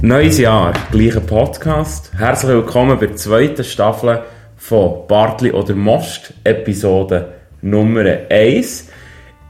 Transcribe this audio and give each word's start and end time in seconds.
Neues 0.00 0.38
Jahr, 0.38 0.74
gleicher 0.92 1.18
Podcast. 1.18 2.12
Herzlich 2.16 2.52
willkommen 2.52 3.00
bei 3.00 3.06
der 3.06 3.16
zweiten 3.16 3.64
Staffel 3.64 4.22
von 4.56 5.08
Bartli 5.08 5.50
oder 5.50 5.74
Most, 5.74 6.32
Episode 6.44 7.32
Nummer 7.62 8.04
1. 8.30 8.90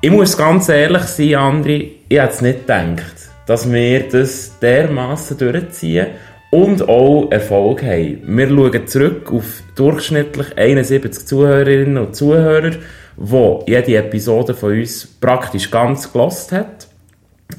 Ich 0.00 0.10
muss 0.10 0.38
ganz 0.38 0.70
ehrlich 0.70 1.02
sein, 1.02 1.34
Andri, 1.34 1.96
ich 2.08 2.18
hätte 2.18 2.32
es 2.32 2.40
nicht 2.40 2.60
gedacht, 2.60 3.14
dass 3.46 3.70
wir 3.70 4.08
das 4.08 4.58
dermassen 4.58 5.36
durchziehen 5.36 6.06
und 6.50 6.88
auch 6.88 7.30
Erfolg 7.30 7.82
haben. 7.82 8.22
Wir 8.24 8.48
schauen 8.48 8.86
zurück 8.86 9.30
auf 9.30 9.62
durchschnittlich 9.74 10.56
71 10.56 11.26
Zuhörerinnen 11.26 11.98
und 11.98 12.16
Zuhörer, 12.16 12.70
die 13.18 13.70
jede 13.70 13.96
Episode 13.98 14.54
von 14.54 14.72
uns 14.72 15.06
praktisch 15.20 15.70
ganz 15.70 16.10
gelost 16.10 16.52
hat. 16.52 16.88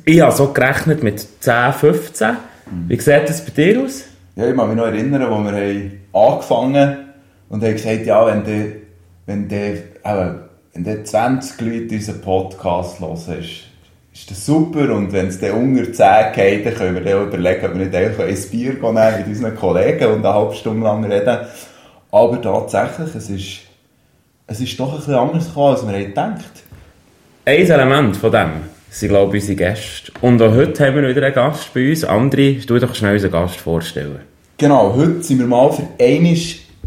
Ich 0.06 0.22
habe 0.22 0.36
so 0.36 0.52
gerechnet 0.52 1.04
mit 1.04 1.20
10, 1.44 1.74
15. 1.74 2.49
Wie 2.88 3.00
sieht 3.00 3.30
das 3.30 3.44
bei 3.46 3.52
dir 3.52 3.84
aus? 3.84 4.04
Ja, 4.36 4.50
ich 4.50 4.56
kann 4.56 4.68
mich 4.68 4.78
noch 4.78 4.86
erinnern, 4.86 5.22
als 5.22 5.54
wir 5.54 5.60
haben 5.60 6.00
angefangen 6.14 6.98
und 7.50 7.64
haben 7.64 7.74
gesagt, 7.74 8.06
ja, 8.06 8.26
wenn 8.26 8.44
du, 8.44 8.76
wenn 9.26 9.50
äh, 9.50 9.78
wenn 10.74 10.84
du 10.84 11.04
20 11.04 11.62
Leute 11.62 11.96
unseren 11.96 12.22
Podcast 12.22 13.00
hören, 13.00 13.14
ist, 13.14 13.64
ist 14.14 14.32
das 14.32 14.46
super 14.46 14.94
und 14.94 15.12
wenn 15.12 15.28
es 15.28 15.40
dann 15.40 15.52
unter 15.52 15.92
10 15.92 16.34
geht, 16.34 16.66
dann 16.66 16.74
können 16.76 16.96
wir 16.96 17.04
dann 17.04 17.28
überlegen, 17.28 17.66
ob 17.66 17.78
wir 17.78 17.86
nicht 17.86 17.96
einfach 17.96 18.26
ein 18.26 18.50
Bier 18.52 18.74
nehmen 18.74 19.18
mit 19.18 19.28
unseren 19.28 19.56
Kollegen 19.56 20.12
und 20.12 20.26
eine 20.26 20.34
halbe 20.34 20.56
Stunde 20.56 20.84
lang 20.84 21.04
reden. 21.04 21.38
Aber 22.12 22.42
tatsächlich, 22.42 23.16
es 23.16 23.30
ist, 23.30 23.60
es 24.48 24.60
ist 24.62 24.80
doch 24.80 24.92
ein 24.92 24.98
bisschen 24.98 25.16
anders 25.16 25.48
gekommen, 25.48 25.76
als 25.76 25.88
wir 25.88 26.06
gedacht 26.06 26.64
Ein 27.46 27.56
Element 27.56 28.18
von 28.18 28.32
dem 28.32 28.52
sind, 28.90 29.10
glaube 29.10 29.38
ich, 29.38 29.44
unsere 29.44 29.58
Gäste. 29.58 30.12
Und 30.22 30.42
auch 30.42 30.54
heute 30.54 30.86
haben 30.86 30.96
wir 30.96 31.10
wieder 31.10 31.24
einen 31.26 31.36
Gast 31.36 31.74
bei 31.74 31.90
uns. 31.90 32.06
André, 32.06 32.66
du 32.66 32.80
doch 32.80 32.96
schnell 32.96 33.14
unseren 33.14 33.32
Gast 33.32 33.58
vorstellen. 33.58 34.20
Genau, 34.58 34.94
heute 34.96 35.24
sind 35.24 35.40
wir 35.40 35.48
mal 35.48 35.72
für 35.72 35.88
einmal 36.00 36.36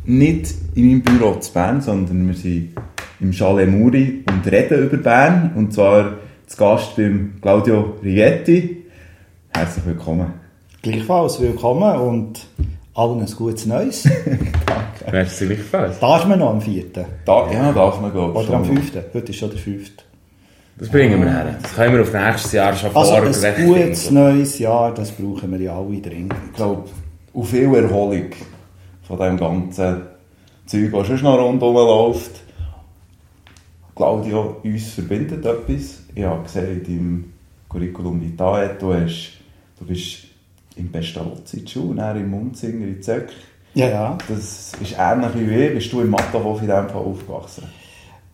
nicht 0.05 0.55
in 0.75 0.89
meinem 0.89 1.03
Büro 1.03 1.35
zu 1.37 1.53
Bern, 1.53 1.81
sondern 1.81 2.27
wir 2.27 2.35
sind 2.35 2.75
im 3.21 3.33
Chalet 3.33 3.71
Muri 3.71 4.25
und 4.29 4.51
reden 4.51 4.87
über 4.87 4.97
Bern. 4.97 5.53
Und 5.55 5.73
zwar 5.73 6.15
zu 6.47 6.57
Gast 6.57 6.97
beim 6.97 7.35
Claudio 7.41 7.97
Rigetti. 8.03 8.85
Herzlich 9.55 9.87
willkommen. 9.87 10.35
Gleichfalls 10.83 11.41
willkommen 11.41 11.97
und 12.01 12.41
allen 12.95 13.21
ein 13.21 13.27
gutes 13.27 13.67
Neues. 13.67 14.03
Danke. 14.03 14.53
Merci 15.13 15.47
gleichfalls. 15.47 16.01
Darf 16.01 16.27
man 16.27 16.41
noch 16.41 16.51
am 16.51 16.61
4.? 16.61 16.85
Da, 17.25 17.53
ja, 17.53 17.73
darf 17.73 18.01
man, 18.01 18.11
glaube 18.11 18.39
Oder 18.39 18.55
am 18.55 18.65
5.? 18.65 18.93
Heute 19.15 19.31
ist 19.31 19.39
schon 19.39 19.51
der 19.51 19.59
5. 19.59 19.91
Das 20.79 20.89
bringen 20.89 21.23
wir 21.23 21.31
her. 21.31 21.57
Das 21.63 21.75
können 21.75 21.95
wir 21.95 22.03
auf 22.03 22.13
nächstes 22.13 22.53
Jahr 22.53 22.75
schon 22.75 22.95
Also 22.97 23.13
ein 23.15 23.33
vorgerechnet. 23.33 23.67
gutes 23.67 24.11
neues 24.11 24.59
Jahr, 24.59 24.93
das 24.95 25.11
brauchen 25.13 25.53
wir 25.53 25.61
ja 25.61 25.79
alle 25.79 26.01
dringend. 26.01 26.35
Ich 26.51 26.57
glaube, 26.57 26.89
auf 27.35 27.49
viel 27.49 27.75
Erholung 27.75 28.31
von 29.07 29.19
dem 29.19 29.37
ganzen 29.37 30.03
Zeug, 30.67 30.93
was 30.93 31.09
sonst 31.09 31.23
noch 31.23 31.39
rundherum 31.39 31.75
läuft. 31.77 32.41
Claudio, 33.95 34.57
uns 34.65 34.93
verbindet 34.95 35.45
etwas. 35.45 36.01
Ich 36.15 36.25
habe 36.25 36.43
gesehen, 36.43 36.81
in 36.81 36.85
deinem 36.85 37.33
Curriculum 37.69 38.21
vitae, 38.21 38.71
du, 38.79 38.95
hast, 38.95 39.33
du 39.79 39.85
bist 39.87 40.25
im 40.77 40.91
Pestalozzi 40.91 41.61
in 41.61 41.69
Schule, 41.69 42.13
im 42.19 42.31
Munzinger 42.31 42.87
in 42.87 43.03
Zöck. 43.03 43.29
Ja, 43.75 43.89
ja. 43.89 44.19
Das 44.29 44.73
ist 44.81 44.97
ähnlich 44.99 45.31
wie 45.35 45.51
wir. 45.51 45.75
Bist 45.75 45.93
du 45.93 46.01
im 46.01 46.11
Mattenhof 46.11 46.61
in 46.61 46.69
dem 46.69 46.89
Fall 46.89 47.03
aufgewachsen? 47.03 47.65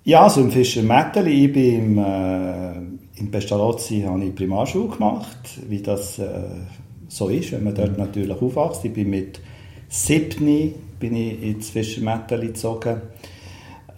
Ja, 0.09 0.23
also 0.23 0.41
im 0.41 0.51
Fischer 0.51 0.83
Metteli, 0.83 1.45
ich 1.45 1.53
bin 1.53 1.75
im, 1.75 1.99
äh, 1.99 3.21
in 3.21 3.31
Pestalozzi 3.31 4.01
habe 4.07 4.25
ich 4.25 4.35
Primarschule 4.35 4.89
gemacht, 4.89 5.37
wie 5.69 5.83
das 5.83 6.19
äh, 6.19 6.31
so 7.09 7.29
ist, 7.29 7.53
wenn 7.53 7.65
man 7.65 7.75
dort 7.75 7.99
natürlich 7.99 8.41
aufwächst. 8.41 8.87
Ich 8.87 8.95
bin 8.95 9.11
mit 9.11 9.39
7 9.91 10.73
bin 10.99 11.15
ich 11.15 11.43
ins 11.43 11.69
Fischer 11.69 12.01
Metteli 12.01 12.47
gezogen 12.47 13.03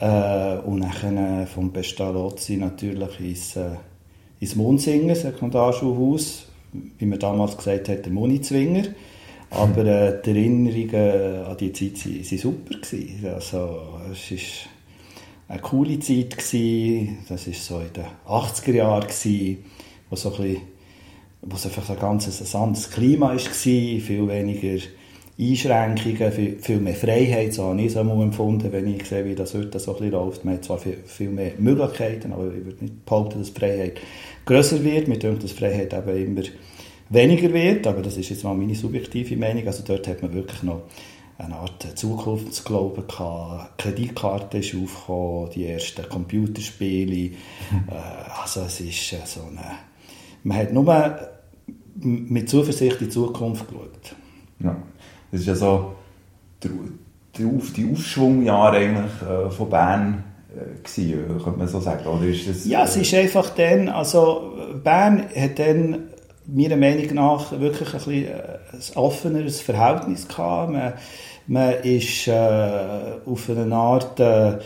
äh, 0.01 0.57
und 0.57 0.81
dann 0.81 1.47
vom 1.47 1.73
Pestalozzi 1.73 2.57
natürlich 2.57 3.21
ins, 3.21 3.55
äh, 3.55 3.77
ins 4.41 4.57
Munzinger 4.57 5.15
Sekundarschulhaus, 5.15 6.49
wie 6.99 7.07
man 7.07 7.21
damals 7.21 7.57
gesagt 7.57 7.89
hat, 7.89 8.05
der 8.05 8.13
Munizwinger. 8.13 8.83
Aber 9.51 9.87
äh, 9.87 10.21
die 10.27 10.31
Erinnerungen 10.31 11.45
an 11.45 11.57
die 11.57 11.73
Zeit 11.73 12.05
waren 12.05 12.39
super. 12.39 12.75
Gewesen. 12.81 13.27
Also, 13.33 13.79
es 14.11 14.29
ist 14.33 14.69
eine 15.51 15.61
coole 15.61 15.99
Zeit 15.99 16.39
gewesen. 16.39 17.19
Das 17.29 17.47
war 17.47 17.55
so 17.55 17.81
in 17.81 17.93
den 17.93 18.05
80er 18.27 18.73
Jahren, 18.73 19.03
gewesen, 19.03 19.65
wo 20.09 20.17
so 20.17 20.33
ein 20.33 20.43
bisschen, 20.43 20.63
wo 21.43 21.57
es 21.57 21.67
einfach 21.67 21.91
ein 21.91 21.99
ganz 21.99 22.55
anderes 22.55 22.91
Klima 22.91 23.31
war, 23.31 23.39
viel 23.39 24.29
weniger 24.29 24.83
Einschränkungen, 25.39 26.33
viel, 26.33 26.59
viel 26.61 26.79
mehr 26.79 26.95
Freiheit, 26.95 27.55
so 27.55 27.65
habe 27.65 27.81
ich 27.81 27.87
es 27.87 27.97
empfunden, 27.97 28.71
wenn 28.71 28.95
ich 28.95 29.05
sehe, 29.07 29.25
wie 29.25 29.35
das 29.35 29.55
heute 29.55 29.81
so 29.81 29.97
ein 29.99 30.11
läuft. 30.11 30.45
Man 30.45 30.55
hat 30.55 30.65
zwar 30.65 30.79
viel, 30.79 30.99
viel 31.05 31.31
mehr 31.31 31.53
Möglichkeiten, 31.59 32.33
aber 32.33 32.55
ich 32.55 32.65
würde 32.65 32.85
nicht 32.85 33.05
behaupten, 33.05 33.41
dass 33.41 33.51
Freiheit 33.51 34.01
grösser 34.45 34.85
wird. 34.85 35.09
Mir 35.09 35.19
denkt, 35.19 35.43
dass 35.43 35.53
Freiheit 35.53 35.93
eben 35.93 36.27
immer 36.27 36.43
weniger 37.09 37.53
wird, 37.53 37.87
aber 37.89 38.03
das 38.03 38.17
ist 38.17 38.29
jetzt 38.29 38.45
mal 38.45 38.55
meine 38.55 38.75
subjektive 38.77 39.37
Meinung. 39.37 39.67
Also 39.67 39.83
dort 39.85 40.07
hat 40.07 40.23
man 40.23 40.33
wirklich 40.33 40.63
noch 40.63 40.83
eine 41.41 41.57
Art 41.57 41.87
Zukunftsglauben 41.95 43.07
gehabt. 43.07 43.79
Kreditkarte 43.79 44.59
ist 44.59 44.75
aufgekommen, 44.75 45.51
die 45.55 45.67
ersten 45.67 46.09
Computerspiele. 46.09 47.37
Äh, 47.89 48.41
also 48.43 48.63
es 48.63 48.81
ist 48.81 49.13
äh, 49.13 49.19
so 49.25 49.43
eine... 49.43 49.65
Man 50.43 50.59
hat 50.59 50.73
nur 50.73 51.19
mit 51.95 52.49
Zuversicht 52.49 53.01
in 53.01 53.07
die 53.07 53.09
Zukunft 53.09 53.69
geschaut. 53.69 54.17
Ja. 54.59 54.77
Das 55.31 55.41
ist 55.43 55.47
ja 55.47 55.55
so 55.55 55.95
der, 56.63 56.71
der 57.39 57.47
Auf, 57.47 57.73
die 57.73 57.91
Aufschwungjahre 57.91 58.77
eigentlich 58.79 59.23
äh, 59.23 59.51
von 59.51 59.71
Bern 59.71 60.25
gewesen, 60.83 61.41
könnte 61.45 61.59
man 61.59 61.69
so 61.69 61.79
sagen, 61.79 62.07
oder 62.07 62.25
ist 62.25 62.49
das... 62.49 62.65
Ja, 62.65 62.83
es 62.83 62.97
ist 62.97 63.15
einfach 63.15 63.51
dann, 63.51 63.89
also 63.89 64.53
Bern 64.83 65.27
hat 65.35 65.59
dann 65.61 66.09
meiner 66.47 66.77
Meinung 66.77 67.15
nach 67.15 67.53
wirklich 67.53 67.93
ein, 67.95 68.01
bisschen 68.01 68.29
ein 68.33 68.97
offeneres 68.97 69.61
Verhältnis 69.61 70.27
gehabt. 70.29 70.73
Man, 70.73 70.93
man 71.47 71.75
ist 71.83 72.29
äh, 72.29 73.19
auf 73.27 73.51
eine 73.51 73.75
Art, 73.75 74.21
äh, 74.21 74.59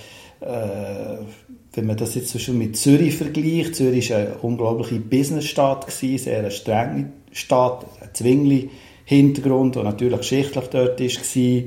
wenn 1.73 1.87
man 1.87 1.97
das 1.97 2.15
jetzt 2.15 2.41
schon 2.41 2.59
mit 2.59 2.77
Zürich 2.77 3.17
vergleicht, 3.17 3.77
Zürich 3.77 4.11
war 4.11 4.19
eine 4.19 4.35
unglaubliche 4.43 5.01
Businessstadt, 5.01 5.87
gewesen, 5.87 6.25
sehr 6.25 6.39
eine 6.39 6.51
strenge 6.51 7.13
Stadt, 7.33 7.87
ein 8.01 8.11
Zwingli 8.13 8.71
Hintergrund, 9.05 9.77
der 9.77 9.83
natürlich 9.83 10.19
geschichtlich 10.19 10.67
dort 10.69 11.01
war. 11.01 11.63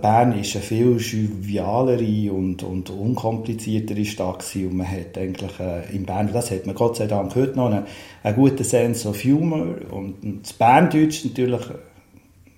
Bern 0.00 0.38
ist 0.38 0.54
eine 0.54 0.64
viel 0.64 0.96
jovialere 0.96 2.32
und, 2.32 2.62
und 2.62 2.88
unkompliziertere 2.90 4.04
Stadt 4.04 4.44
und 4.54 4.76
man 4.76 4.88
hat 4.88 5.18
eigentlich 5.18 5.58
äh, 5.58 5.94
in 5.94 6.04
Bern, 6.04 6.30
das 6.32 6.50
hat 6.50 6.66
man 6.66 6.74
Gott 6.74 6.96
sei 6.96 7.06
Dank 7.06 7.34
heute 7.34 7.56
noch, 7.56 7.66
einen, 7.66 7.84
einen 8.22 8.36
guten 8.36 8.62
Sense 8.62 9.08
of 9.08 9.24
Humor 9.24 9.66
und, 9.90 10.22
und 10.22 10.42
das 10.42 10.52
Berndeutsch 10.52 11.24
natürlich 11.24 11.62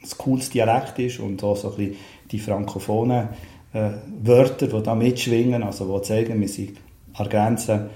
das 0.02 0.18
cooles 0.18 0.50
Dialekt 0.50 0.98
ist 0.98 1.20
und 1.20 1.42
auch 1.42 1.56
so 1.56 1.70
ein 1.70 1.76
bisschen 1.76 1.96
die 2.30 2.38
frankophonen 2.38 3.28
äh, 3.72 3.90
Wörter, 4.22 4.66
die 4.66 4.82
da 4.82 4.94
mitschwingen, 4.94 5.62
also 5.62 5.98
die 5.98 6.02
zeigen, 6.04 6.40
wir 6.40 6.48
sind 6.48 6.76
an 7.14 7.28
der 7.30 7.88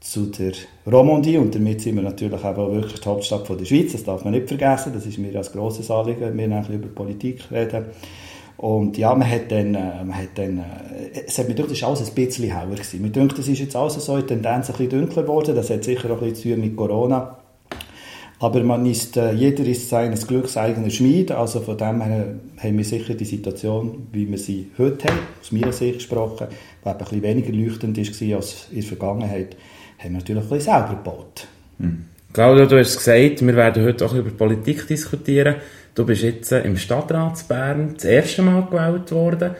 zu 0.00 0.26
der 0.26 0.52
Romandie 0.86 1.36
und 1.36 1.54
damit 1.54 1.82
sind 1.82 1.96
wir 1.96 2.02
natürlich 2.02 2.42
auch 2.42 2.56
wirklich 2.56 3.00
die 3.00 3.08
Hauptstadt 3.08 3.46
von 3.46 3.58
der 3.58 3.66
Schweiz, 3.66 3.92
das 3.92 4.04
darf 4.04 4.24
man 4.24 4.32
nicht 4.32 4.48
vergessen, 4.48 4.92
das 4.94 5.06
ist 5.06 5.18
mir 5.18 5.34
ein 5.34 5.42
grosses 5.42 5.90
Anliegen, 5.90 6.36
wir 6.36 6.74
über 6.74 6.88
Politik 6.88 7.50
reden. 7.50 7.86
Und 8.60 8.98
ja, 8.98 9.14
man 9.14 9.26
hat 9.26 9.50
dann, 9.50 9.74
äh, 9.74 10.04
man 10.04 10.14
hat 10.14 10.28
dann 10.34 10.58
äh, 10.58 11.22
es 11.26 11.38
hat 11.38 11.48
mir 11.48 11.54
gedacht, 11.54 11.70
das 11.70 11.80
war 11.80 11.88
alles 11.88 12.06
ein 12.06 12.14
bisschen 12.14 12.54
heller 12.54 12.74
gewesen. 12.74 13.00
Mir 13.00 13.08
denkt, 13.08 13.38
das 13.38 13.48
ist 13.48 13.58
jetzt 13.58 13.74
alles 13.74 13.94
so 13.94 14.18
in 14.18 14.26
Tendenz 14.26 14.68
ein 14.68 14.76
bisschen 14.76 15.00
dunkler 15.00 15.22
geworden, 15.22 15.54
das 15.54 15.70
hat 15.70 15.82
sicher 15.82 16.10
auch 16.10 16.20
ein 16.20 16.28
bisschen 16.28 16.50
zu 16.50 16.54
tun 16.54 16.60
mit 16.60 16.76
Corona. 16.76 17.38
Aber 18.38 18.62
man 18.62 18.84
ist, 18.84 19.16
äh, 19.16 19.32
jeder 19.32 19.64
ist 19.64 19.88
seines 19.88 20.26
Glücks 20.26 20.58
eigener 20.58 20.90
Schmied, 20.90 21.32
also 21.32 21.60
von 21.60 21.78
dem 21.78 22.02
her 22.02 22.34
haben 22.58 22.76
wir 22.76 22.84
sicher 22.84 23.14
die 23.14 23.24
Situation, 23.24 24.08
wie 24.12 24.30
wir 24.30 24.36
sie 24.38 24.70
heute 24.76 25.08
haben, 25.08 25.20
aus 25.40 25.52
meiner 25.52 25.72
Sicht 25.72 25.94
gesprochen, 25.94 26.48
die 26.84 26.88
ein 26.88 26.98
bisschen 26.98 27.22
weniger 27.22 27.52
leuchtend 27.54 27.96
war 27.96 28.36
als 28.36 28.66
in 28.70 28.80
der 28.80 28.84
Vergangenheit, 28.84 29.56
haben 29.98 30.12
wir 30.12 30.18
natürlich 30.18 30.42
ein 30.42 30.48
bisschen 30.50 30.74
selber 30.74 31.02
gebaut. 31.02 31.46
Hm. 31.78 32.04
Claudia, 32.34 32.66
du 32.66 32.78
hast 32.78 32.98
gesagt, 32.98 33.44
wir 33.44 33.56
werden 33.56 33.84
heute 33.84 34.04
auch 34.04 34.14
über 34.14 34.30
Politik 34.30 34.86
diskutieren. 34.86 35.56
Du 35.94 36.06
bist 36.06 36.22
jetzt 36.22 36.52
im 36.52 36.76
Stadtrat 36.76 37.46
Bern 37.48 37.94
das 37.94 38.04
erste 38.04 38.42
Mal 38.42 38.66
gewählt 38.70 39.10
worden. 39.12 39.50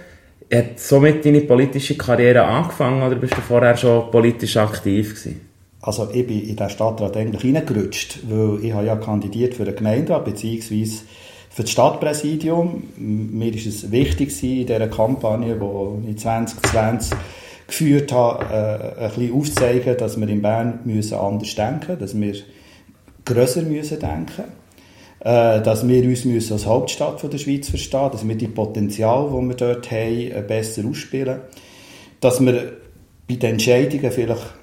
Hat 0.53 0.79
somit 0.79 1.25
deine 1.25 1.41
politische 1.43 1.97
Karriere 1.97 2.44
angefangen 2.44 3.03
oder 3.03 3.17
bist 3.17 3.37
du 3.37 3.41
vorher 3.41 3.77
schon 3.77 4.11
politisch 4.11 4.56
aktiv 4.56 5.11
gewesen? 5.11 5.41
Also 5.82 6.09
ich 6.12 6.27
bin 6.27 6.43
in 6.49 6.56
den 6.56 6.69
Stadtrat 6.69 7.17
eigentlich 7.17 7.55
reingerutscht, 7.55 8.21
weil 8.29 8.65
ich 8.65 8.73
habe 8.73 8.87
ja 8.87 8.97
kandidiert 8.97 9.55
für 9.55 9.62
eine 9.62 9.73
Gemeinderat, 9.73 10.25
beziehungsweise 10.25 11.03
für 11.49 11.62
das 11.62 11.71
Stadtpräsidium. 11.71 12.83
Mir 12.97 13.55
ist 13.55 13.67
es 13.67 13.91
wichtig 13.91 14.31
in 14.43 14.67
dieser 14.67 14.88
Kampagne, 14.88 15.56
die 15.56 16.11
ich 16.11 16.19
2020 16.19 17.17
geführt 17.67 18.12
habe, 18.12 18.44
äh, 18.44 19.05
ein 19.05 19.09
bisschen 19.11 19.35
aufzuzeigen, 19.35 19.97
dass 19.97 20.21
wir 20.21 20.29
in 20.29 20.43
Bern 20.43 20.81
müssen 20.85 21.17
anders 21.17 21.55
denken 21.55 21.93
müssen, 21.93 22.00
dass 22.00 22.21
wir 22.21 22.35
grösser 23.25 23.62
müssen 23.62 23.99
denken 23.99 24.44
äh, 24.44 24.60
dass 25.23 25.87
wir 25.87 26.05
uns 26.05 26.25
müssen 26.25 26.55
als 26.55 26.67
Hauptstadt 26.67 27.21
von 27.21 27.31
der 27.31 27.39
Schweiz 27.39 27.69
verstehen 27.69 28.11
dass 28.11 28.27
wir 28.27 28.35
die 28.35 28.49
Potenzial, 28.49 29.29
die 29.29 29.49
wir 29.49 29.55
dort 29.55 29.91
haben, 29.91 30.31
äh, 30.31 30.45
besser 30.47 30.83
ausspielen. 30.89 31.41
Dass 32.21 32.41
wir 32.45 32.73
bei 33.29 33.35
den 33.35 33.53
Entscheidungen 33.53 34.11
vielleicht, 34.11 34.55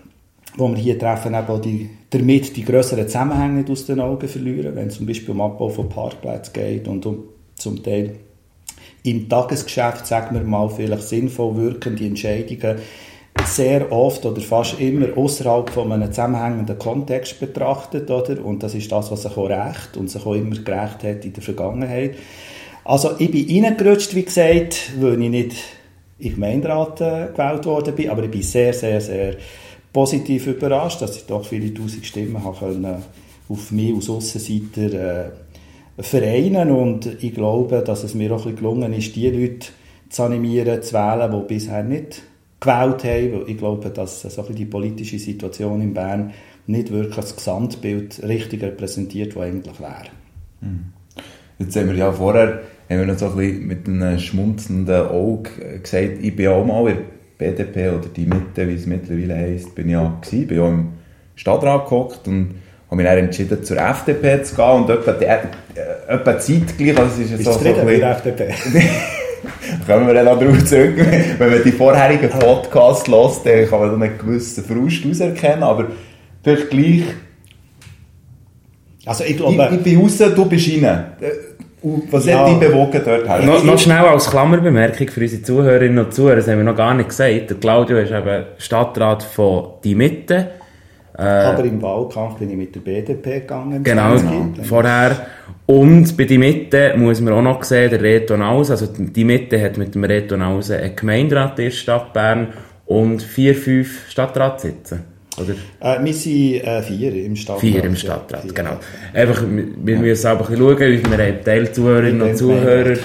die 0.55 0.59
wir 0.59 0.75
hier 0.75 0.99
treffen, 0.99 1.35
eben 1.35 1.61
die, 1.61 1.89
damit 2.09 2.55
die 2.55 2.65
grösseren 2.65 3.07
Zusammenhänge 3.07 3.59
nicht 3.59 3.69
aus 3.69 3.85
den 3.85 3.99
Augen 3.99 4.27
verlieren, 4.27 4.75
wenn 4.75 4.87
es 4.87 4.95
zum 4.95 5.05
Beispiel 5.05 5.31
um 5.31 5.41
Abbau 5.41 5.69
von 5.69 5.89
Parkplätzen 5.89 6.53
geht 6.53 6.87
und 6.87 7.05
um 7.05 7.23
zum 7.55 7.83
Teil 7.83 8.15
im 9.03 9.29
Tagesgeschäft, 9.29 10.05
sagen 10.05 10.35
wir 10.35 10.43
mal, 10.43 10.69
vielleicht 10.69 11.07
sinnvoll 11.07 11.55
wirkende 11.55 12.05
Entscheidungen 12.05 12.77
sehr 13.45 13.91
oft 13.91 14.25
oder 14.25 14.41
fast 14.41 14.79
immer 14.79 15.17
außerhalb 15.17 15.69
von 15.69 15.91
einem 15.91 16.11
zusammenhängenden 16.11 16.77
Kontext 16.77 17.39
betrachtet, 17.39 18.09
oder? 18.09 18.43
Und 18.43 18.63
das 18.63 18.75
ist 18.75 18.91
das, 18.91 19.11
was 19.11 19.23
sich 19.23 19.37
auch 19.37 19.49
recht 19.49 19.97
und 19.97 20.09
sich 20.09 20.25
auch 20.25 20.33
immer 20.33 20.55
gerecht 20.55 21.03
hat 21.03 21.25
in 21.25 21.33
der 21.33 21.43
Vergangenheit. 21.43 22.15
Also 22.83 23.11
ich 23.19 23.29
bin 23.31 23.65
reingerutscht, 23.65 24.15
wie 24.15 24.23
gesagt, 24.23 24.91
weil 24.99 25.21
ich 25.21 25.29
nicht 25.29 25.55
in 26.19 26.33
Gemeinderat 26.33 27.01
äh, 27.01 27.27
gewählt 27.31 27.65
worden 27.65 27.95
bin, 27.95 28.09
aber 28.09 28.23
ich 28.23 28.31
bin 28.31 28.41
sehr, 28.41 28.73
sehr, 28.73 29.01
sehr 29.01 29.35
positiv 29.91 30.47
überrascht, 30.47 31.01
dass 31.01 31.17
ich 31.17 31.25
doch 31.25 31.45
viele 31.45 31.73
tausend 31.73 32.05
Stimmen 32.05 32.43
habe 32.43 32.57
können 32.57 33.03
auf 33.49 33.71
mich 33.71 33.95
als 33.95 34.09
Aussenseiter 34.09 34.93
äh, 34.93 36.03
vereinen 36.03 36.71
und 36.71 37.23
ich 37.23 37.33
glaube, 37.33 37.81
dass 37.81 38.03
es 38.03 38.13
mir 38.13 38.31
auch 38.31 38.45
ein 38.45 38.51
bisschen 38.51 38.57
gelungen 38.57 38.93
ist, 38.93 39.15
die 39.15 39.29
Leute 39.29 39.67
zu 40.09 40.23
animieren, 40.23 40.81
zu 40.81 40.93
wählen, 40.93 41.31
die 41.31 41.53
bisher 41.53 41.83
nicht 41.83 42.21
gewählt 42.59 43.03
haben, 43.03 43.43
ich 43.47 43.57
glaube, 43.57 43.89
dass 43.89 44.21
so 44.21 44.41
die 44.43 44.65
politische 44.65 45.19
Situation 45.19 45.81
in 45.81 45.93
Bern 45.93 46.33
nicht 46.65 46.91
wirklich 46.91 47.15
das 47.15 47.35
Gesamtbild 47.35 48.21
richtig 48.23 48.63
repräsentiert, 48.63 49.35
das 49.35 49.43
eigentlich 49.43 49.79
wäre. 49.79 50.07
Hm. 50.61 50.85
Jetzt 51.59 51.75
haben 51.75 51.89
wir 51.89 51.95
ja 51.95 52.11
vorher 52.11 52.61
haben 52.89 52.99
wir 52.99 53.05
noch 53.05 53.17
so 53.17 53.27
ein 53.27 53.35
bisschen 53.35 53.67
mit 53.67 53.87
einem 53.87 54.19
schmunzelnden 54.19 55.07
Auge 55.07 55.49
gesagt, 55.81 56.19
ich 56.21 56.35
bin 56.35 56.47
auch 56.47 56.65
mal 56.65 56.89
in 56.89 56.97
der 57.39 57.51
BDP 57.51 57.89
oder 57.89 58.07
die 58.15 58.25
Mitte, 58.25 58.67
wie 58.67 58.75
es 58.75 58.85
mittlerweile 58.85 59.35
heisst, 59.35 59.75
bin 59.75 59.87
ich 59.87 59.93
ja 59.93 60.19
gewesen, 60.21 60.47
bin 60.47 60.57
ja 60.57 60.67
im 60.67 60.87
Stadtrat 61.35 61.85
gehockt 61.89 62.27
und 62.27 62.55
habe 62.87 62.95
mich 62.95 63.05
dann 63.05 63.17
entschieden, 63.17 63.63
zur 63.63 63.77
FDP 63.77 64.43
zu 64.43 64.55
gehen 64.55 64.65
und 64.65 64.89
etwa, 64.89 65.11
die, 65.11 65.25
äh, 65.25 65.39
etwa 66.07 66.39
zeitgleich, 66.39 66.97
also 66.97 67.21
es 67.21 67.31
ist 67.31 67.43
so, 67.43 67.51
so 67.51 67.59
ein 67.59 67.85
bisschen... 67.85 68.01
FDP? 68.01 68.53
kommen 69.87 70.07
wir 70.07 70.13
dann 70.13 70.25
darauf 70.25 70.65
zurück. 70.65 70.95
Wenn 71.37 71.49
man 71.49 71.63
die 71.63 71.71
vorherigen 71.71 72.29
Podcasts 72.29 73.07
hört, 73.07 73.45
dann 73.45 73.69
kann 73.69 73.79
man 73.79 73.91
dann 73.91 74.03
einen 74.03 74.17
gewissen 74.17 74.63
Frust 74.63 75.03
herauserkennen, 75.03 75.63
aber 75.63 75.87
vielleicht 76.43 76.69
gleich... 76.69 77.03
Also 79.05 79.23
ich 79.23 79.37
glaube... 79.37 79.67
Ich, 79.71 79.77
ich 79.77 79.83
bin 79.83 80.01
raus, 80.01 80.17
du 80.17 80.45
bist 80.45 80.69
rein. 80.69 81.05
Was 82.11 82.25
ja. 82.25 82.39
hat 82.39 82.49
dich 82.49 82.69
bewogen 82.69 83.01
dort 83.05 83.27
her? 83.27 83.45
Noch, 83.45 83.63
noch 83.63 83.79
schnell 83.79 84.05
als 84.05 84.29
Klammerbemerkung 84.29 85.07
für 85.09 85.21
unsere 85.21 85.43
Zuhörerinnen 85.43 86.03
und 86.03 86.13
Zuhörer, 86.13 86.37
das 86.37 86.47
haben 86.47 86.57
wir 86.57 86.63
noch 86.63 86.75
gar 86.75 86.93
nicht 86.93 87.09
gesagt. 87.09 87.49
Der 87.49 87.57
Claudio 87.57 87.97
ist 87.97 88.11
eben 88.11 88.45
Stadtrat 88.57 89.23
von 89.23 89.69
Die 89.83 89.95
Mitte. 89.95 90.49
Äh, 91.17 91.21
Aber 91.21 91.63
im 91.63 91.81
Wahlkampf 91.81 92.37
bin 92.37 92.49
ich 92.51 92.57
mit 92.57 92.75
der 92.75 92.81
BDP 92.81 93.39
gegangen. 93.39 93.83
Genau, 93.83 94.15
vorher. 94.63 95.27
Und 95.65 96.15
bei 96.15 96.25
Die 96.25 96.37
Mitte 96.37 96.93
muss 96.95 97.19
man 97.21 97.33
auch 97.33 97.41
noch 97.41 97.63
sehen, 97.63 97.89
der 97.89 98.01
Reto 98.01 98.37
Nause, 98.37 98.73
also 98.73 98.87
Die 98.87 99.23
Mitte 99.23 99.61
hat 99.61 99.77
mit 99.77 99.95
dem 99.95 100.03
Reto 100.03 100.37
Nause 100.37 100.77
einen 100.77 100.95
Gemeinderat 100.95 101.57
in 101.59 101.65
der 101.65 101.71
Stadt 101.71 102.13
Bern 102.13 102.49
und 102.85 103.21
vier, 103.21 103.55
fünf 103.55 104.09
Stadtratssitze. 104.09 104.99
Oder? 105.39 105.55
Äh, 105.79 106.03
wir 106.03 106.13
sind 106.13 106.63
äh, 106.63 106.81
vier 106.81 107.25
im 107.25 107.35
Stadtrat. 107.35 107.61
Vier 107.61 107.83
im 107.83 107.95
Stadtrat, 107.95 108.45
ja, 108.45 108.51
genau. 108.53 108.77
Einfach, 109.13 109.43
wir 109.47 109.95
ja. 109.95 109.99
müssen 109.99 110.27
auch 110.27 110.31
ein 110.31 110.37
bisschen 110.37 110.57
schauen, 110.57 111.17
wir 111.17 111.25
haben 111.25 111.43
Teilzuhörerinnen 111.43 112.21
und 112.21 112.37
Zuhörer 112.37 112.97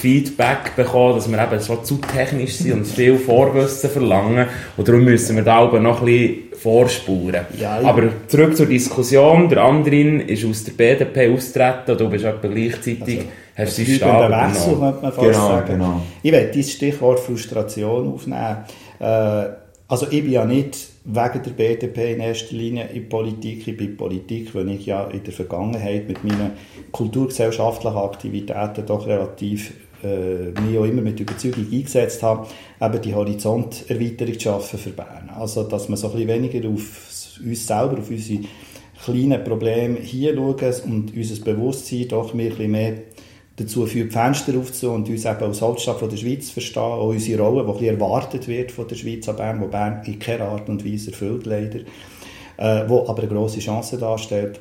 Feedback 0.00 0.76
bekommen, 0.76 1.14
dass 1.16 1.30
wir 1.30 1.42
eben 1.42 1.60
so 1.60 1.76
zu 1.76 1.96
technisch 1.96 2.56
sind 2.56 2.72
und 2.72 2.86
viel 2.86 3.16
Vorwissen 3.16 3.90
verlangen. 3.90 4.46
Und 4.76 4.88
darum 4.88 5.04
müssen 5.04 5.36
wir 5.36 5.44
da 5.44 5.64
oben 5.64 5.82
noch 5.82 6.00
ein 6.00 6.06
bisschen 6.06 6.36
vorspuren. 6.58 7.46
Ja, 7.58 7.80
Aber 7.84 8.04
zurück 8.26 8.56
zur 8.56 8.66
Diskussion. 8.66 9.48
Der 9.48 9.62
Andrin 9.62 10.20
ist 10.20 10.44
aus 10.44 10.64
der 10.64 10.72
BDP 10.72 11.32
austreten 11.32 11.92
und 11.92 12.00
du 12.00 12.08
bist 12.08 12.24
etwa 12.24 12.48
gleichzeitig... 12.48 13.20
Also, 13.54 13.70
hast 13.70 13.78
du 13.78 13.94
Stab 13.94 14.30
Wechsel, 14.30 14.78
könnte 14.78 15.02
man 15.02 15.12
fast 15.12 15.18
genau, 15.18 15.48
sagen. 15.48 15.72
Genau. 15.72 16.02
Ich 16.22 16.30
werde 16.30 16.52
dieses 16.52 16.72
Stichwort 16.72 17.18
Frustration 17.18 18.14
aufnehmen. 18.14 18.58
Äh, 19.00 19.46
also 19.88 20.06
ich 20.10 20.22
bin 20.22 20.30
ja 20.30 20.44
nicht 20.44 20.76
wegen 21.10 21.42
der 21.42 21.50
BDP 21.52 22.12
in 22.12 22.20
erster 22.20 22.54
Linie 22.54 22.88
in 22.88 23.08
Politik. 23.08 23.66
Ich 23.66 23.76
bin 23.76 23.96
Politik, 23.96 24.54
weil 24.54 24.68
ich 24.68 24.84
ja 24.84 25.04
in 25.04 25.24
der 25.24 25.32
Vergangenheit 25.32 26.06
mit 26.06 26.22
meinen 26.22 26.52
kulturgesellschaftlichen 26.92 27.96
Aktivitäten 27.96 28.84
doch 28.84 29.06
relativ 29.06 29.72
äh, 30.04 30.50
mich 30.60 30.78
auch 30.78 30.84
immer 30.84 31.00
mit 31.00 31.18
Überzeugung 31.18 31.66
eingesetzt 31.72 32.22
habe, 32.22 32.46
eben 32.80 33.02
die 33.02 33.14
Horizonterweiterung 33.14 34.34
zu 34.34 34.40
schaffen 34.40 34.78
für 34.78 34.90
Bern. 34.90 35.30
Also, 35.34 35.64
dass 35.64 35.88
man 35.88 35.96
so 35.96 36.08
ein 36.08 36.12
bisschen 36.12 36.28
weniger 36.28 36.68
auf 36.68 37.38
uns 37.42 37.66
selber, 37.66 37.98
auf 37.98 38.10
unsere 38.10 38.42
kleinen 39.02 39.42
Probleme 39.42 39.98
hier 40.00 40.34
schauen 40.34 40.74
und 40.84 41.16
unser 41.16 41.42
Bewusstsein 41.42 42.08
doch 42.08 42.34
ein 42.34 42.38
bisschen 42.38 42.70
mehr 42.70 42.94
dazu 43.58 43.86
führt, 43.86 44.12
Fenster 44.12 44.56
aufzutun 44.56 44.96
und 44.96 45.08
uns 45.08 45.24
eben 45.24 45.42
als 45.42 45.60
Hauptstadt 45.60 45.98
von 45.98 46.08
der 46.08 46.16
Schweiz 46.16 46.50
verstehen, 46.50 46.82
auch 46.82 47.08
unsere 47.08 47.42
Rolle, 47.42 47.76
die 47.78 47.88
erwartet 47.88 48.46
wird 48.48 48.72
von 48.72 48.86
der 48.86 48.96
Schweiz 48.96 49.28
an 49.28 49.36
Bern, 49.36 49.60
die 49.60 49.66
Bern 49.66 50.02
in 50.04 50.18
keiner 50.18 50.46
Art 50.46 50.68
und 50.68 50.84
Weise 50.84 51.10
erfüllt, 51.10 51.46
leider, 51.46 51.80
äh, 52.56 52.88
wo 52.88 53.06
aber 53.08 53.22
eine 53.22 53.28
grosse 53.28 53.60
Chance 53.60 53.98
darstellt, 53.98 54.60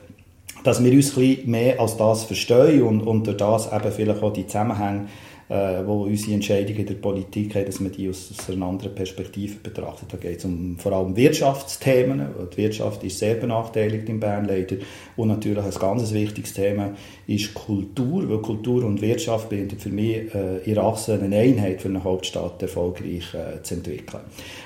dass 0.63 0.83
wir 0.83 0.91
uns 0.91 1.15
ein 1.15 1.21
bisschen 1.21 1.51
mehr 1.51 1.79
als 1.79 1.97
das 1.97 2.23
verstehen 2.23 2.81
und, 2.81 3.01
und 3.01 3.27
durch 3.27 3.38
das 3.38 3.71
eben 3.71 3.91
vielleicht 3.91 4.23
auch 4.23 4.33
die 4.33 4.47
Zusammenhänge 4.47 5.07
äh, 5.49 5.85
wo 5.85 6.03
unsere 6.03 6.33
Entscheidungen 6.33 6.79
in 6.79 6.85
der 6.85 6.95
Politik 6.95 7.55
haben, 7.55 7.65
dass 7.65 7.79
man 7.79 7.91
die 7.91 8.09
aus, 8.09 8.31
aus 8.38 8.49
einer 8.49 8.65
anderen 8.65 8.94
Perspektive 8.94 9.55
betrachtet. 9.61 10.11
Da 10.11 10.17
geht 10.17 10.39
es 10.39 10.45
um 10.45 10.77
vor 10.77 10.91
allem 10.91 11.15
Wirtschaftsthemen. 11.15 12.27
Die 12.53 12.57
Wirtschaft 12.57 13.03
ist 13.03 13.19
sehr 13.19 13.35
benachteiligt 13.35 14.09
in 14.09 14.19
Bern 14.19 14.45
leider. 14.45 14.77
Und 15.15 15.29
natürlich 15.29 15.63
ein 15.63 15.79
ganz 15.79 16.11
wichtiges 16.11 16.53
Thema 16.53 16.94
ist 17.27 17.53
Kultur, 17.53 18.29
weil 18.29 18.39
Kultur 18.39 18.83
und 18.83 19.01
Wirtschaft 19.01 19.49
bilden 19.49 19.79
für 19.79 19.89
mich 19.89 20.33
äh, 20.35 20.57
in 20.65 20.77
Achse 20.77 21.19
eine 21.21 21.38
Einheit 21.38 21.81
für 21.81 21.89
eine 21.89 22.03
Hauptstadt 22.03 22.61
erfolgreich 22.61 23.33
äh, 23.33 23.61
zu 23.63 23.75
entwickeln. 23.75 24.21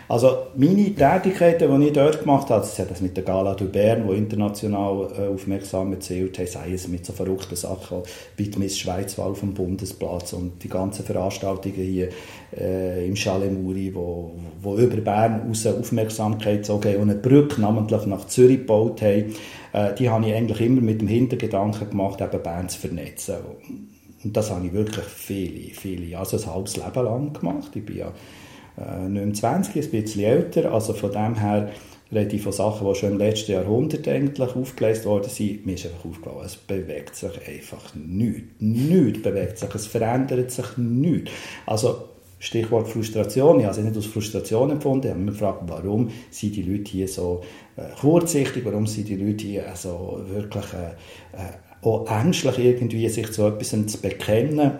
Also 0.07 0.37
meine 0.55 0.93
Tätigkeiten, 0.93 1.79
die 1.79 1.87
ich 1.87 1.93
dort 1.93 2.19
gemacht 2.19 2.49
habe, 2.49 2.65
hat 2.65 2.91
das 2.91 3.01
mit 3.01 3.15
der 3.15 3.23
Gala 3.23 3.55
de 3.55 3.67
Bern, 3.67 4.07
die 4.07 4.15
international 4.15 5.07
äh, 5.17 5.27
aufmerksam 5.27 5.93
erzählt 5.93 6.37
hat, 6.37 6.49
sei 6.49 6.73
es 6.73 6.87
mit 6.87 7.05
so 7.05 7.13
verrückten 7.13 7.55
Sachen 7.55 7.99
wie 8.35 8.49
die 8.49 8.59
Miss 8.59 8.77
Schweizwahl 8.77 9.35
vom 9.35 9.53
Bundesplatz 9.53 10.33
und 10.33 10.63
die 10.63 10.70
ganzen 10.71 11.05
Veranstaltungen 11.05 11.75
hier 11.75 12.09
äh, 12.57 13.07
im 13.07 13.15
Chalet 13.15 13.51
Muri, 13.51 13.93
wo, 13.93 14.31
wo 14.61 14.75
über 14.75 14.97
Bern 14.97 15.49
aus 15.49 15.65
Aufmerksamkeit 15.67 16.59
gezogen 16.59 16.95
und 16.97 17.09
eine 17.09 17.19
Brücke 17.19 17.61
namentlich 17.61 18.05
nach 18.05 18.25
Zürich 18.27 18.59
gebaut 18.59 19.01
haben, 19.01 19.35
äh, 19.73 19.93
die 19.95 20.09
habe 20.09 20.27
ich 20.27 20.33
eigentlich 20.33 20.61
immer 20.61 20.81
mit 20.81 21.01
dem 21.01 21.07
Hintergedanken 21.07 21.89
gemacht, 21.89 22.21
eben 22.21 22.43
Bern 22.43 22.69
zu 22.69 22.79
vernetzen. 22.79 23.35
Und 24.23 24.37
das 24.37 24.51
habe 24.51 24.65
ich 24.65 24.73
wirklich 24.73 25.05
viele, 25.05 25.73
viele, 25.73 26.17
also 26.17 26.37
ein 26.37 26.45
halbes 26.45 26.77
Leben 26.77 27.05
lang 27.05 27.33
gemacht. 27.33 27.71
Ich 27.75 27.85
bin 27.85 27.97
ja 27.97 28.11
äh, 28.77 29.09
29, 29.09 29.75
ein 29.75 29.91
bisschen 29.91 30.23
älter. 30.23 30.71
Also 30.71 30.93
von 30.93 31.11
dem 31.11 31.35
her 31.35 31.71
rede 32.11 32.35
ich 32.35 32.41
von 32.41 32.51
Sachen, 32.51 32.87
die 32.87 32.95
schon 32.95 33.11
im 33.13 33.17
letzten 33.17 33.53
Jahrhundert 33.53 34.07
eigentlich 34.07 34.55
aufgelesen 34.55 35.05
worden 35.05 35.29
sind. 35.29 35.65
Mir 35.65 35.75
ist 35.75 35.85
einfach 35.85 36.05
aufgefallen, 36.05 36.45
es 36.45 36.55
bewegt 36.55 37.15
sich 37.15 37.31
einfach 37.47 37.95
nichts. 37.95 38.49
Nichts 38.59 39.21
bewegt 39.21 39.57
sich, 39.57 39.75
es 39.75 39.87
verändert 39.87 40.51
sich 40.51 40.77
nichts. 40.77 41.31
Also 41.65 42.09
Stichwort 42.39 42.87
Frustration, 42.87 43.59
ich 43.59 43.65
habe 43.65 43.77
es 43.77 43.83
nicht 43.83 43.97
aus 43.97 44.07
Frustration 44.07 44.71
empfunden, 44.71 45.05
ich 45.05 45.13
habe 45.13 45.21
mich 45.21 45.33
gefragt, 45.33 45.61
warum 45.67 46.09
sind 46.31 46.55
die 46.55 46.63
Leute 46.63 46.91
hier 46.91 47.07
so 47.07 47.41
äh, 47.75 47.83
kurzsichtig, 47.99 48.65
warum 48.65 48.87
sind 48.87 49.07
die 49.09 49.15
Leute 49.15 49.45
hier 49.45 49.69
also 49.69 50.19
wirklich 50.27 50.65
äh, 50.73 51.37
äh, 51.37 51.85
auch 51.85 52.09
ängstlich 52.09 52.57
irgendwie, 52.57 53.07
sich 53.09 53.31
zu 53.31 53.45
etwas 53.45 53.69
zu 53.69 54.01
bekennen 54.01 54.71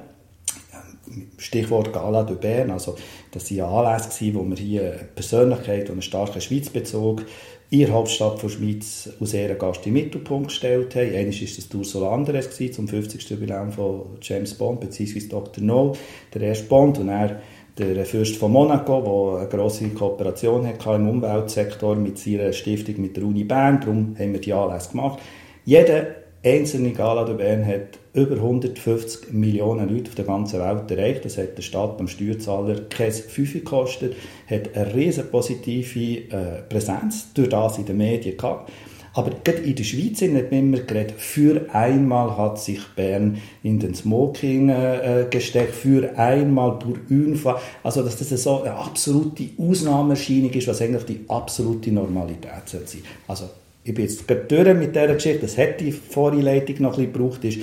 Stichwort 1.37 1.93
Gala 1.93 2.23
de 2.23 2.35
Bern, 2.35 2.71
also 2.71 2.95
das 3.31 3.51
waren 3.51 3.87
Anlässe, 3.87 4.33
wo 4.33 4.43
wir 4.43 4.57
hier 4.57 4.81
eine 4.81 5.03
Persönlichkeit 5.15 5.83
und 5.89 5.93
einen 5.93 6.01
starken 6.01 6.41
Schweizbezug 6.41 7.25
in 7.69 7.79
der 7.79 7.91
Hauptstadt 7.91 8.43
der 8.43 8.49
Schweiz 8.49 9.09
aus 9.19 9.33
ihren 9.33 9.57
Gast 9.57 9.85
den 9.85 9.93
Mittelpunkt 9.93 10.49
gestellt 10.49 10.93
haben. 10.95 11.15
Eines 11.15 11.39
war 11.39 11.47
das 11.55 11.73
Ursula 11.73 12.13
Andres 12.13 12.49
zum 12.73 12.87
50. 12.87 13.29
Jubiläum 13.29 13.71
von 13.71 14.17
James 14.21 14.53
Bond, 14.53 14.81
bzw. 14.81 15.27
Dr. 15.29 15.63
No, 15.63 15.95
der 16.33 16.41
erste 16.41 16.65
Bond, 16.65 16.99
und 16.99 17.07
er 17.07 17.41
der 17.77 18.05
Fürst 18.05 18.35
von 18.35 18.51
Monaco, 18.51 19.01
der 19.01 19.39
eine 19.41 19.49
grosse 19.49 19.87
Kooperation 19.89 20.67
hatte 20.67 20.89
im 20.91 21.07
Umweltsektor 21.07 21.95
mit 21.95 22.19
seiner 22.19 22.51
Stiftung 22.51 23.01
mit 23.01 23.15
der 23.15 23.23
Uni 23.23 23.45
Bern. 23.45 23.79
Darum 23.79 24.15
haben 24.19 24.33
wir 24.33 24.41
die 24.41 24.53
Anlässe 24.53 24.91
gemacht. 24.91 25.19
Jeder 25.63 26.07
einzelne 26.43 26.91
Gala 26.91 27.23
de 27.23 27.35
Bern 27.35 27.65
hat 27.65 27.99
über 28.13 28.35
150 28.35 29.31
Millionen 29.31 29.89
Leute 29.89 30.09
auf 30.09 30.15
der 30.15 30.25
ganzen 30.25 30.59
Welt 30.59 30.91
erreicht. 30.91 31.25
Das 31.25 31.37
hat 31.37 31.57
der 31.57 31.61
Stadt 31.61 31.99
am 31.99 32.07
Steuerzahler 32.07 32.81
kein 32.89 33.11
Fünfe 33.11 33.59
gekostet, 33.59 34.15
hat 34.47 34.75
eine 34.75 34.93
riesen 34.93 35.29
positive 35.31 36.29
äh, 36.29 36.61
Präsenz 36.67 37.33
durch 37.33 37.49
das 37.49 37.77
in 37.77 37.85
den 37.85 37.97
Medien 37.97 38.35
gehabt. 38.35 38.71
Aber 39.13 39.31
gerade 39.43 39.59
in 39.59 39.75
der 39.75 39.83
Schweiz 39.83 40.21
hat 40.21 40.31
man 40.31 40.47
immer 40.51 40.79
geredet, 40.79 41.15
für 41.17 41.65
einmal 41.73 42.37
hat 42.37 42.59
sich 42.59 42.79
Bern 42.95 43.39
in 43.61 43.77
den 43.79 43.93
Smoking 43.93 44.69
äh, 44.69 45.25
gesteckt, 45.29 45.75
für 45.75 46.17
einmal 46.17 46.79
pur 46.79 46.97
Unfall. 47.09 47.57
Also, 47.83 48.03
dass 48.03 48.17
das 48.17 48.43
so 48.43 48.61
eine 48.61 48.73
absolute 48.73 49.49
Ausnahmeerscheinung 49.57 50.51
ist, 50.51 50.67
was 50.67 50.81
eigentlich 50.81 51.03
die 51.03 51.25
absolute 51.27 51.91
Normalität 51.91 52.67
sein 52.67 52.81
sollte. 52.85 53.05
Also, 53.27 53.49
ich 53.83 53.93
bin 53.93 54.05
jetzt 54.05 54.27
gerade 54.27 54.45
durch 54.47 54.77
mit 54.77 54.95
dieser 54.95 55.13
Geschichte, 55.13 55.39
das 55.39 55.57
hätte 55.57 55.83
die 55.83 55.91
Vorleitung 55.91 56.75
noch 56.79 56.97
ein 56.97 57.11
bisschen 57.11 57.13
gebraucht. 57.13 57.43
Ist. 57.43 57.59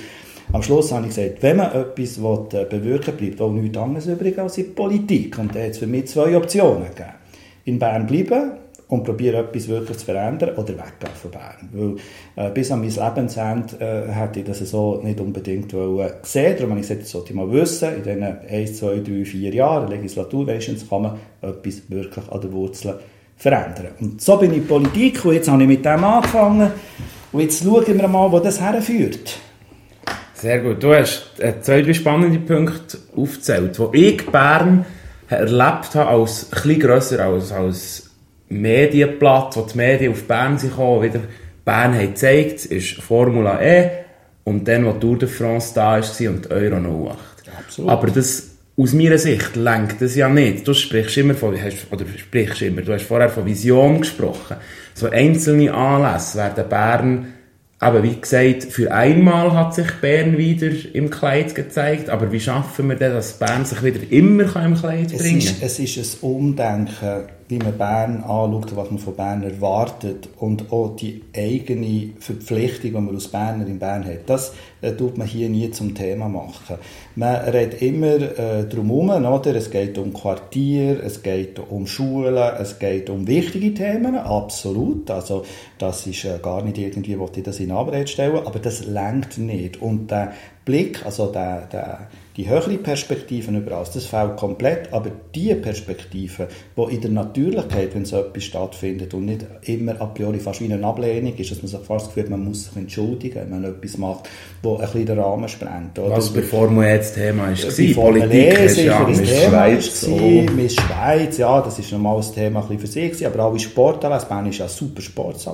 Am 0.51 0.63
Schluss 0.63 0.91
habe 0.91 1.07
ich 1.07 1.15
gesagt, 1.15 1.43
wenn 1.43 1.57
man 1.57 1.71
etwas 1.73 2.19
will, 2.19 2.47
äh, 2.53 2.65
bewirken 2.65 3.19
will, 3.19 3.27
bleibt 3.27 3.41
auch 3.41 3.51
nichts 3.51 3.77
anderes 3.77 4.07
übrig 4.07 4.39
als 4.39 4.57
in 4.57 4.73
Politik. 4.73 5.37
Und 5.37 5.53
da 5.53 5.59
hat 5.59 5.71
es 5.71 5.77
für 5.77 5.85
mich 5.85 6.07
zwei 6.07 6.35
Optionen 6.35 6.85
gegeben. 6.89 7.09
In 7.65 7.77
Bern 7.77 8.07
bleiben 8.07 8.53
und 8.87 9.03
probiere 9.03 9.37
etwas 9.37 9.67
wirklich 9.67 9.99
zu 9.99 10.05
verändern 10.05 10.55
oder 10.55 10.69
weggehen 10.69 11.13
von 11.21 11.29
Bern. 11.29 11.69
Weil 11.71 12.47
äh, 12.47 12.51
bis 12.51 12.71
an 12.71 12.79
mein 12.79 12.89
Lebensende 12.89 13.75
äh, 13.79 14.11
hätte 14.11 14.39
ich 14.39 14.45
das 14.45 14.57
so 14.57 14.99
nicht 15.03 15.19
unbedingt 15.19 15.71
wollen 15.71 16.13
sehen. 16.23 16.55
Darum 16.57 16.71
habe 16.71 16.79
ich 16.79 16.87
gesagt, 16.87 17.03
das 17.03 17.11
sollte 17.11 17.29
ich 17.29 17.35
mal 17.35 17.51
wissen. 17.51 17.89
In 17.97 18.03
diesen 18.03 18.23
1, 18.23 18.77
2, 18.77 18.99
3, 19.01 19.25
4 19.25 19.53
Jahren 19.53 19.87
Legislatur 19.87 20.47
kann 20.47 21.01
man 21.03 21.19
etwas 21.43 21.83
wirklich 21.89 22.27
an 22.27 22.41
der 22.41 22.51
Wurzel 22.51 22.99
verändern. 23.37 23.91
Und 23.99 24.19
so 24.19 24.35
bin 24.37 24.49
ich 24.49 24.57
in 24.57 24.67
Politik 24.67 25.23
und 25.25 25.35
jetzt 25.35 25.47
habe 25.47 25.61
ich 25.61 25.67
mit 25.67 25.85
dem 25.85 26.03
angefangen 26.03 26.71
und 27.31 27.39
jetzt 27.39 27.63
schauen 27.63 27.85
wir 27.85 28.07
mal, 28.07 28.31
wo 28.31 28.39
das 28.39 28.59
herführt. 28.59 29.39
Sehr 30.39 30.59
gut. 30.59 30.81
Du 30.81 30.93
hast 30.93 31.33
äh, 31.39 31.59
zwei, 31.59 31.81
drei 31.81 31.93
spannende 31.93 32.39
Punkte 32.39 32.97
aufgezählt, 33.15 33.77
wo 33.77 33.89
ich 33.93 34.25
Bern 34.25 34.85
erlebt 35.27 35.95
habe 35.95 36.07
als 36.07 36.47
etwas 36.51 36.79
grösser 36.79 37.25
als, 37.25 37.51
als 37.51 38.09
Medienblatt, 38.47 39.57
wo 39.57 39.61
die 39.61 39.77
Medien 39.77 40.13
auf 40.13 40.23
Bern 40.23 40.57
sind 40.57 40.71
gekommen, 40.71 41.03
wieder 41.03 41.19
Bern 41.65 41.93
haben 41.93 42.07
gezeigt, 42.07 42.65
ist 42.65 43.01
Formula 43.01 43.61
E 43.61 43.89
und 44.45 44.67
dann, 44.67 44.85
wo 44.85 44.93
Tour 44.93 45.19
de 45.19 45.27
France 45.27 45.73
da 45.75 45.99
war 45.99 46.29
und 46.31 46.49
Euro 46.51 47.09
08. 47.11 47.17
Absolut. 47.57 47.91
Aber 47.91 48.07
das, 48.07 48.51
aus 48.77 48.93
meiner 48.93 49.17
Sicht 49.17 49.57
lenkt 49.57 50.01
das 50.01 50.15
ja 50.15 50.29
nicht. 50.29 50.65
Du 50.65 50.73
sprichst 50.73 51.17
immer 51.17 51.35
von, 51.35 51.53
hast, 51.61 51.87
oder 51.91 52.05
sprichst 52.17 52.61
immer, 52.61 52.81
du 52.81 52.93
hast 52.93 53.03
vorher 53.03 53.29
von 53.29 53.45
Vision 53.45 53.99
gesprochen. 53.99 54.55
So 54.93 55.09
einzelne 55.09 55.73
Anlässe 55.73 56.37
werden 56.37 56.69
Bern 56.69 57.33
aber 57.79 58.03
wie 58.03 58.19
gesagt, 58.19 58.63
für 58.63 58.91
einmal 58.91 59.53
hat 59.53 59.73
sich 59.73 59.89
Bern 60.01 60.37
wieder 60.37 60.69
im 60.93 61.09
Kleid 61.09 61.55
gezeigt. 61.55 62.09
Aber 62.09 62.31
wie 62.31 62.39
schaffen 62.39 62.89
wir 62.89 62.97
denn, 62.97 63.13
dass 63.13 63.33
Bern 63.39 63.63
sich 63.63 63.81
wieder 63.81 63.99
immer 64.11 64.53
im 64.63 64.75
Kleid 64.75 65.17
bringen 65.17 65.39
kann? 65.39 65.55
Es 65.61 65.79
ist, 65.79 65.97
es 65.97 65.97
ist 65.97 66.23
ein 66.23 66.29
Umdenken 66.29 67.38
wie 67.49 67.57
man 67.57 67.75
Bern 67.79 68.17
anschaut, 68.17 68.75
was 68.75 68.91
man 68.91 68.99
von 68.99 69.15
Bern 69.15 69.41
erwartet 69.41 70.29
und 70.37 70.71
auch 70.71 70.95
die 70.95 71.23
eigene 71.35 72.11
Verpflichtung, 72.19 72.91
die 72.91 72.91
man 72.91 73.15
aus 73.15 73.27
Berner 73.27 73.65
in 73.65 73.79
Bern 73.79 74.05
hat, 74.05 74.27
das 74.29 74.53
äh, 74.81 74.91
tut 74.91 75.17
man 75.17 75.25
hier 75.25 75.49
nie 75.49 75.71
zum 75.71 75.95
Thema 75.95 76.29
machen. 76.29 76.77
Man 77.15 77.35
redet 77.37 77.81
immer 77.81 78.37
äh, 78.37 78.65
drumherum, 78.65 79.25
oder? 79.25 79.55
es 79.55 79.71
geht 79.71 79.97
um 79.97 80.13
Quartier, 80.13 81.03
es 81.03 81.23
geht 81.23 81.57
um 81.57 81.87
Schulen, 81.87 82.37
es 82.59 82.77
geht 82.77 83.09
um 83.09 83.25
wichtige 83.25 83.73
Themen, 83.73 84.15
absolut, 84.15 85.09
also 85.09 85.43
das 85.79 86.05
ist 86.05 86.25
äh, 86.25 86.37
gar 86.39 86.63
nicht 86.63 86.77
irgendwie, 86.77 87.17
wo 87.17 87.27
ich 87.35 87.41
das 87.41 87.59
in 87.59 87.71
Abrede 87.71 88.05
stellen, 88.05 88.45
aber 88.45 88.59
das 88.59 88.85
lenkt 88.85 89.39
nicht 89.39 89.81
und 89.81 90.11
der 90.11 90.33
Blick, 90.65 91.03
also 91.03 91.31
der, 91.31 91.61
der 91.71 92.07
die 92.39 92.47
höhere 92.47 92.77
Perspektive 92.77 93.51
überall, 93.51 93.85
das 93.93 94.05
fehlt 94.05 94.37
komplett, 94.37 94.93
aber 94.93 95.11
die 95.35 95.53
Perspektive, 95.55 96.47
wo 96.73 96.85
in 96.85 97.01
der 97.01 97.11
Natürlichkeit, 97.11 97.93
wenn 97.93 98.05
so 98.05 98.15
etwas 98.15 98.45
stattfindet 98.45 99.13
und 99.13 99.25
nicht 99.25 99.45
immer 99.63 99.99
a 99.99 100.05
priori 100.05 100.39
fast 100.39 100.61
wie 100.61 100.71
eine 100.71 100.87
Ablehnung 100.87 101.35
ist, 101.35 101.51
dass 101.51 101.57
man 101.57 101.67
sich 101.67 101.81
fast 101.81 102.07
gefühlt, 102.07 102.29
man 102.29 102.45
muss 102.45 102.63
sich 102.63 102.77
entschuldigen, 102.77 103.41
wenn 103.41 103.49
man 103.49 103.65
etwas 103.65 103.97
macht, 103.97 104.29
wo 104.63 104.75
ein 104.75 104.83
bisschen 104.83 105.05
den 105.05 105.19
Rahmen 105.19 105.49
sprengt. 105.49 105.99
Oder? 105.99 106.15
Was 106.15 106.33
bei 106.33 106.41
Formel 106.41 106.87
jetzt 106.87 107.15
Thema 107.15 107.51
ist, 107.51 107.65
war, 107.77 108.03
Politik 108.05 108.59
ist 108.59 108.77
ja 108.77 109.03
Miss 109.05 109.29
Schweiz, 109.29 110.01
so. 110.01 110.15
Miss 110.55 110.75
Schweiz, 110.75 111.37
ja, 111.37 111.61
das 111.61 111.77
ist 111.77 111.91
normal 111.91 112.17
das 112.17 112.31
Thema 112.31 112.65
ein 112.69 112.79
für 112.79 112.87
sich, 112.87 113.27
aber 113.27 113.43
alle 113.43 113.59
Sportanlässe, 113.59 114.27
Bern 114.27 114.47
ist 114.47 114.59
ja 114.59 114.69
super 114.69 115.01
Sport, 115.01 115.45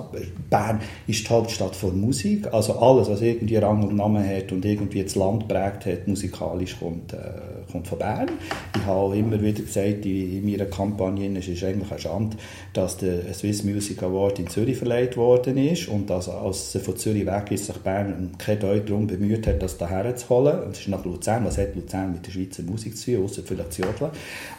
Bern 0.51 0.80
ist 1.08 1.25
die 1.25 1.30
Hauptstadt 1.34 1.75
von 1.75 2.00
Musik, 2.00 2.48
also 2.54 2.77
alles, 2.77 3.10
was 3.10 3.24
irgendwie 3.24 3.56
Rang 3.56 3.88
und 3.88 3.96
Namen 3.96 4.24
hat 4.24 4.51
und 4.51 4.63
irgendwie 4.63 5.01
das 5.01 5.15
Land 5.15 5.48
prägt 5.48 5.88
hat, 5.88 6.08
musikalisch 6.08 6.75
kommt, 6.79 7.13
äh, 7.13 7.65
kommt 7.75 7.88
von 7.88 8.00
Bern. 8.00 8.29
Ich 8.75 8.86
habe 8.86 9.17
immer 9.17 9.41
wieder 9.41 9.62
gesagt, 9.62 10.05
in, 10.05 10.38
in 10.38 10.50
meiner 10.50 10.65
Kampagne, 10.65 11.38
es 11.38 11.48
ist 11.48 11.63
eigentlich 11.63 11.91
eine 11.91 12.00
Schande, 12.00 12.38
dass 12.74 12.98
der 12.98 13.34
Swiss 13.34 13.63
Music 13.63 14.01
Award 14.03 14.39
in 14.39 14.48
Zürich 14.48 14.77
verleiht 14.77 15.17
worden 15.17 15.58
ist 15.58 15.88
und 15.88 16.10
dass, 16.10 16.29
als 16.29 16.74
er 16.75 16.82
von 16.82 16.98
Zürich 16.98 17.25
weg 17.25 17.51
ist, 17.51 17.65
sich 17.65 17.77
Bern 17.77 18.32
kein 18.38 18.60
Deut 18.60 18.89
darum 18.89 19.08
bemüht 19.08 19.48
hat, 19.48 19.62
das 19.62 19.77
daher 19.77 20.15
zu 20.15 20.29
holen. 20.29 20.60
Es 20.72 20.79
ist 20.79 20.88
nach 20.88 21.03
Luzern. 21.03 21.46
Was 21.46 21.58
hat 21.58 21.75
Luzern 21.75 22.13
mit 22.13 22.25
der 22.25 22.32
Schweizer 22.32 22.63
Musik 22.63 22.98
zu 22.98 23.15
tun, 23.15 23.25
außer 23.25 23.41
vielleicht 23.46 23.74
zu 23.74 23.82
Jodeln? 23.82 24.12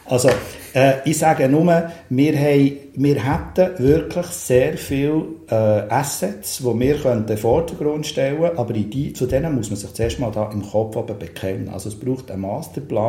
Also, 0.05 0.29
äh, 0.73 0.93
ich 1.05 1.17
sage 1.17 1.49
nur, 1.49 1.91
wir, 2.09 2.39
haben, 2.39 2.77
wir 2.95 3.23
hätten 3.23 3.83
wirklich 3.83 4.25
sehr 4.27 4.77
viele 4.77 5.25
äh, 5.49 5.55
Assets, 5.55 6.59
die 6.59 6.79
wir 6.79 7.05
in 7.05 7.25
den 7.25 7.37
Vordergrund 7.37 8.05
stellen 8.05 8.41
können, 8.41 8.57
aber 8.57 8.73
die, 8.73 9.13
zu 9.13 9.25
denen 9.25 9.55
muss 9.55 9.69
man 9.69 9.77
sich 9.77 9.93
zuerst 9.93 10.19
mal 10.19 10.31
da 10.31 10.49
im 10.51 10.61
Kopf 10.61 10.95
bekennen. 10.95 11.69
Also 11.69 11.89
es 11.89 11.95
braucht 11.95 12.31
einen 12.31 12.41
Masterplan, 12.41 13.06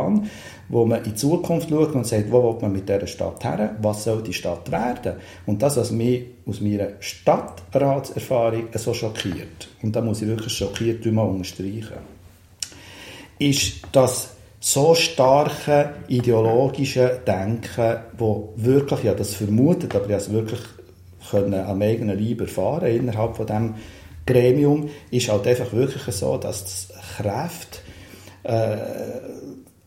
wo 0.68 0.84
man 0.84 0.98
in 0.98 1.04
die 1.04 1.14
Zukunft 1.14 1.70
schaut 1.70 1.94
und 1.94 2.06
sagt, 2.06 2.30
wo 2.30 2.42
will 2.42 2.60
man 2.60 2.72
mit 2.72 2.88
dieser 2.88 3.06
Stadt 3.06 3.42
her, 3.44 3.76
was 3.80 4.04
soll 4.04 4.22
die 4.22 4.32
Stadt 4.32 4.70
werden. 4.70 5.14
Und 5.46 5.62
das, 5.62 5.76
was 5.76 5.90
mich 5.90 6.24
aus 6.46 6.60
meiner 6.60 6.88
Stadtratserfahrung 7.00 8.68
so 8.74 8.92
schockiert, 8.94 9.68
und 9.82 9.94
da 9.96 10.00
muss 10.00 10.22
ich 10.22 10.28
wirklich 10.28 10.52
schockiert 10.52 11.04
mal 11.06 11.22
unterstreichen, 11.22 12.18
ist 13.38 13.82
das 13.92 14.30
so 14.60 14.94
starke 14.94 15.94
ideologische 16.08 17.20
Denken, 17.26 17.96
wo 18.16 18.52
wirklich, 18.56 19.04
ja 19.04 19.14
das 19.14 19.34
vermutet, 19.34 19.94
aber 19.94 20.10
ich 20.10 20.30
wirklich 20.30 20.60
können 21.30 21.54
am 21.54 21.82
eigenen 21.82 22.18
Leib 22.18 22.40
erfahren 22.40 22.88
innerhalb 22.88 23.36
von 23.36 23.46
dem 23.46 23.74
Gremium, 24.26 24.90
ist 25.10 25.30
halt 25.30 25.46
einfach 25.46 25.72
wirklich 25.72 26.14
so, 26.14 26.36
dass 26.36 26.88
Kräfte 27.16 27.78
äh, 28.42 28.76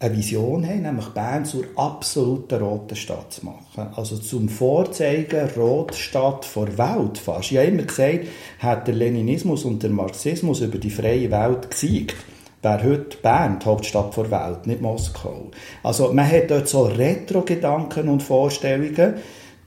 eine 0.02 0.18
Vision 0.18 0.68
haben, 0.68 0.82
nämlich 0.82 1.08
Bern 1.10 1.46
zur 1.46 1.64
absoluten 1.76 2.60
roten 2.62 2.96
Stadt 2.96 3.32
zu 3.32 3.46
machen. 3.46 3.94
Also 3.96 4.18
zum 4.18 4.50
Vorzeigen 4.50 5.48
Rotstadt 5.56 6.44
vor 6.44 6.68
Welt 6.78 7.20
fast. 7.20 7.52
Ich 7.52 7.58
habe 7.58 7.68
immer 7.68 7.84
gesagt, 7.84 8.26
hat 8.60 8.88
der 8.88 8.96
Leninismus 8.96 9.64
und 9.64 9.84
der 9.84 9.92
Marxismus 9.92 10.62
über 10.62 10.80
die 10.80 10.90
freie 10.90 11.30
Welt 11.30 11.70
gesiegt 11.70 12.16
wäre 12.64 12.84
heute 12.84 13.18
Bern 13.18 13.58
die 13.60 13.66
Hauptstadt 13.66 14.16
der 14.16 14.30
Welt, 14.30 14.68
nicht 14.68 14.82
Moskau. 14.82 15.50
Also 15.82 16.14
man 16.14 16.30
hat 16.30 16.52
dort 16.52 16.68
so 16.68 16.84
Retro-Gedanken 16.84 18.08
und 18.08 18.22
Vorstellungen, 18.22 19.16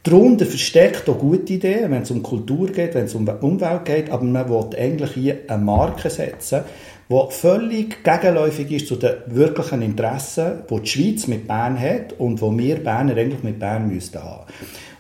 Darunter 0.04 0.44
versteckt 0.44 1.08
auch 1.08 1.18
gute 1.18 1.54
Ideen, 1.54 1.90
wenn 1.90 2.02
es 2.02 2.10
um 2.10 2.22
Kultur 2.22 2.66
geht, 2.66 2.94
wenn 2.94 3.06
es 3.06 3.14
um 3.14 3.26
Umwelt 3.26 3.86
geht, 3.86 4.10
aber 4.10 4.22
man 4.22 4.50
will 4.50 4.78
eigentlich 4.78 5.12
hier 5.12 5.38
eine 5.48 5.64
Marke 5.64 6.10
setzen, 6.10 6.60
die 7.08 7.20
völlig 7.30 8.02
gegenläufig 8.02 8.70
ist 8.72 8.88
zu 8.88 8.96
den 8.96 9.14
wirklichen 9.26 9.82
Interessen, 9.82 10.62
die 10.70 10.80
die 10.80 10.86
Schweiz 10.86 11.26
mit 11.26 11.46
Bern 11.46 11.78
hat 11.78 12.14
und 12.18 12.40
wo 12.40 12.56
wir 12.56 12.76
Berner 12.76 13.16
eigentlich 13.16 13.42
mit 13.42 13.58
Bern 13.58 13.88
müssten 13.88 14.22
haben. 14.22 14.44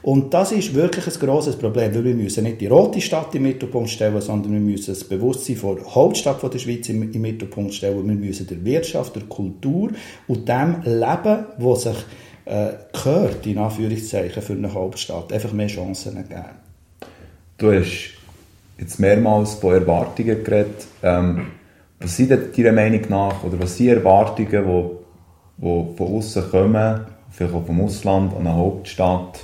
Und 0.02 0.34
das 0.34 0.52
ist 0.52 0.74
wirklich 0.74 1.06
ein 1.06 1.18
grosses 1.18 1.56
Problem, 1.56 1.94
weil 1.94 2.04
wir 2.04 2.14
müssen 2.14 2.44
nicht 2.44 2.60
die 2.60 2.66
rote 2.66 3.00
Stadt 3.00 3.34
im 3.34 3.44
Mittelpunkt 3.44 3.88
stellen, 3.88 4.20
sondern 4.20 4.52
wir 4.52 4.60
müssen 4.60 4.92
das 4.92 5.02
Bewusstsein 5.02 5.58
der 5.62 5.94
Hauptstadt 5.94 6.42
der 6.42 6.58
Schweiz 6.58 6.90
im, 6.90 7.10
im 7.10 7.22
Mittelpunkt 7.22 7.72
stellen. 7.72 8.06
Wir 8.06 8.14
müssen 8.14 8.46
der 8.46 8.62
Wirtschaft, 8.62 9.16
der 9.16 9.22
Kultur 9.22 9.92
und 10.28 10.46
dem 10.46 10.82
Leben, 10.84 11.46
das 11.58 11.82
sich 11.84 11.96
äh, 12.44 12.72
gehört, 12.92 13.46
in 13.46 13.56
Anführungszeichen, 13.56 14.42
für 14.42 14.52
eine 14.52 14.74
Hauptstadt, 14.74 15.32
einfach 15.32 15.54
mehr 15.54 15.68
Chancen 15.68 16.16
geben. 16.28 16.44
Du 17.56 17.72
hast 17.72 18.10
jetzt 18.78 19.00
mehrmals 19.00 19.54
von 19.54 19.72
Erwartungen 19.72 20.44
geredet. 20.44 20.86
Ähm, 21.02 21.46
was 22.00 22.16
sind 22.16 22.30
deiner 22.30 22.72
Meinung 22.72 23.02
nach, 23.08 23.42
oder 23.44 23.58
was 23.60 23.76
sind 23.76 23.88
Erwartungen, 23.88 24.50
die, 24.50 25.64
die 25.64 25.96
von 25.96 26.16
außen 26.16 26.50
kommen, 26.50 27.00
vielleicht 27.30 27.54
auch 27.54 27.64
vom 27.64 27.80
Ausland, 27.80 28.34
an 28.34 28.46
eine 28.46 28.54
Hauptstadt, 28.54 29.40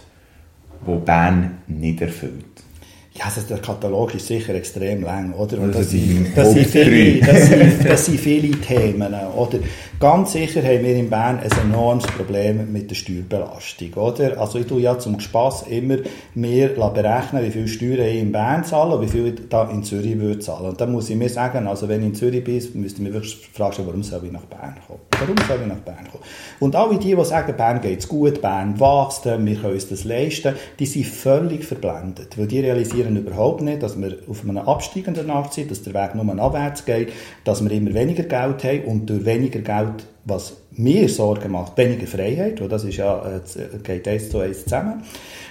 wo 0.85 0.97
Bern 0.97 1.59
nicht 1.66 2.00
erfüllt? 2.00 2.45
Ja, 3.12 3.25
also 3.25 3.40
der 3.42 3.59
Katalog 3.59 4.14
ist 4.14 4.28
sicher 4.28 4.54
extrem 4.54 5.02
lang, 5.02 5.33
oder? 5.33 5.59
Und 5.59 5.75
das, 5.75 5.90
sind, 5.90 6.28
das, 6.35 6.52
sind 6.52 6.66
viele, 6.66 7.21
das, 7.21 7.47
sind, 7.49 7.85
das 7.85 8.07
sind 8.07 8.21
viele 8.21 8.50
Themen, 8.61 9.14
oder? 9.37 9.59
Ganz 10.00 10.33
sicher 10.33 10.62
haben 10.62 10.83
wir 10.83 10.97
in 10.97 11.11
Bern 11.11 11.40
ein 11.40 11.50
enormes 11.62 12.07
Problem 12.07 12.73
mit 12.73 12.88
der 12.88 12.95
Steuerbelastung, 12.95 13.92
oder? 14.02 14.40
Also 14.40 14.59
ich 14.59 14.66
tue 14.66 14.80
ja 14.80 14.99
zum 14.99 15.21
Spass 15.21 15.64
immer 15.69 15.99
mehr 16.35 16.69
berechnen, 16.69 17.45
wie 17.45 17.50
viel 17.50 17.69
Steuern 17.69 18.09
ich 18.09 18.19
in 18.19 18.33
Bern 18.33 18.64
zahle 18.64 18.97
und 18.97 19.02
wie 19.02 19.09
viel 19.09 19.26
ich 19.26 19.49
da 19.50 19.69
in 19.69 19.83
Zürich 19.83 20.19
würde 20.19 20.38
zahlen. 20.38 20.71
Und 20.71 20.80
dann 20.80 20.90
muss 20.90 21.11
ich 21.11 21.16
mir 21.16 21.28
sagen, 21.28 21.66
also 21.66 21.87
wenn 21.87 22.00
ich 22.00 22.07
in 22.07 22.14
Zürich 22.14 22.42
bin, 22.42 22.54
müsste 22.80 23.02
ich 23.02 23.09
mir 23.09 23.12
wirklich 23.12 23.50
fragen, 23.52 23.83
warum 23.85 24.02
soll 24.02 24.25
ich 24.25 24.33
nach 24.33 24.47
Bern 24.47 24.75
kommen? 24.87 25.00
Warum 25.19 25.37
soll 25.47 25.59
ich 25.61 25.66
nach 25.66 25.80
Bern 25.80 26.09
kommen? 26.11 26.25
Und 26.61 26.76
alle 26.76 26.97
die, 26.97 27.14
die 27.14 27.25
sagen, 27.26 27.54
Bern 27.54 27.83
geht's 27.83 28.09
gut, 28.09 28.40
Bern 28.40 28.80
wächst, 28.80 29.26
wir 29.26 29.37
können 29.37 29.75
uns 29.75 29.88
das 29.90 30.04
leisten, 30.04 30.54
die 30.78 30.87
sind 30.87 31.04
völlig 31.09 31.66
verblendet, 31.66 32.38
weil 32.38 32.47
die 32.47 32.61
realisieren 32.61 33.19
überhaupt 33.19 33.61
nicht, 33.61 33.83
dass 33.83 34.00
wir 34.00 34.16
auf 34.30 34.45
einem 34.45 34.57
absteigenden 34.57 35.26
Markt 35.26 35.52
sind, 35.52 35.71
dass 35.71 35.83
der 35.83 35.92
Weg 35.92 36.14
nur 36.14 36.42
abwärts 36.42 36.87
geht, 36.87 37.12
dass 37.45 37.62
wir 37.62 37.71
immer 37.71 37.92
weniger 37.92 38.23
Geld 38.23 38.64
haben 38.64 38.85
und 38.85 39.11
durch 39.11 39.26
weniger 39.26 39.61
Geld, 39.61 39.89
was 40.25 40.56
mir 40.73 41.09
Sorgen 41.09 41.52
macht, 41.52 41.76
weniger 41.76 42.06
Freiheit, 42.06 42.61
weil 42.61 42.68
das 42.68 42.85
ist 42.85 42.97
ja, 42.97 43.23
äh, 43.26 43.78
geht 43.82 44.06
eins 44.06 44.30
zu 44.30 44.38
eins 44.38 44.64
zusammen, 44.64 45.02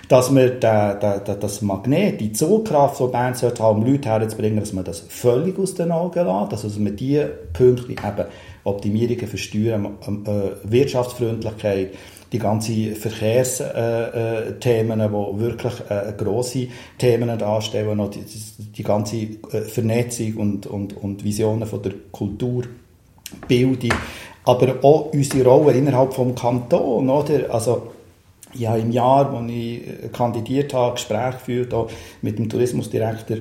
dass 0.08 0.34
wir 0.34 0.50
den, 0.50 1.00
den, 1.00 1.40
das 1.40 1.62
Magnet, 1.62 2.20
die 2.20 2.32
Zugkraft, 2.32 3.00
die 3.00 3.08
Bern 3.08 3.36
sollte 3.36 3.64
haben, 3.64 3.84
um 3.84 3.92
Leute 3.92 4.10
herzubringen, 4.10 4.60
dass 4.60 4.74
man 4.74 4.84
das 4.84 5.00
völlig 5.00 5.58
aus 5.60 5.76
den 5.76 5.92
Augen 5.92 6.26
lässt, 6.26 6.52
also 6.52 6.68
dass 6.68 6.80
man 6.80 6.96
diese 6.96 7.26
Punkte 7.54 7.92
eben 7.92 8.26
Optimierungen 8.64 9.28
für 9.28 9.38
Steuern, 9.38 9.98
äh, 10.26 10.72
Wirtschaftsfreundlichkeit, 10.72 11.94
die 12.32 12.40
ganzen 12.40 12.96
Verkehrsthemen, 12.96 15.00
äh, 15.00 15.06
äh, 15.06 15.10
die 15.10 15.40
wirklich 15.40 15.74
äh, 15.90 16.14
grosse 16.16 16.68
Themen 16.98 17.38
darstellen, 17.38 18.10
die, 18.12 18.24
die 18.78 18.84
ganze 18.84 19.18
äh, 19.18 19.62
Vernetzung 19.62 20.36
und, 20.38 20.68
und, 20.68 20.98
und 20.98 21.24
Visionen 21.24 21.68
von 21.68 21.82
der 21.82 21.94
Kultur, 22.12 22.64
Bildung, 23.48 23.94
aber 24.46 24.76
auch 24.84 25.14
unsere 25.14 25.48
Rolle 25.48 25.74
innerhalb 25.74 26.16
des 26.16 26.36
Kantons, 26.36 27.10
oder? 27.10 27.54
Also, 27.54 27.92
ja, 28.54 28.76
im 28.76 28.92
Jahr, 28.92 29.32
als 29.32 29.52
ich 29.52 30.12
kandidiert 30.12 30.74
habe, 30.74 30.94
Gespräche 30.94 31.34
geführt 31.34 31.74
mit 32.22 32.40
dem 32.40 32.50
Tourismusdirektor 32.50 33.38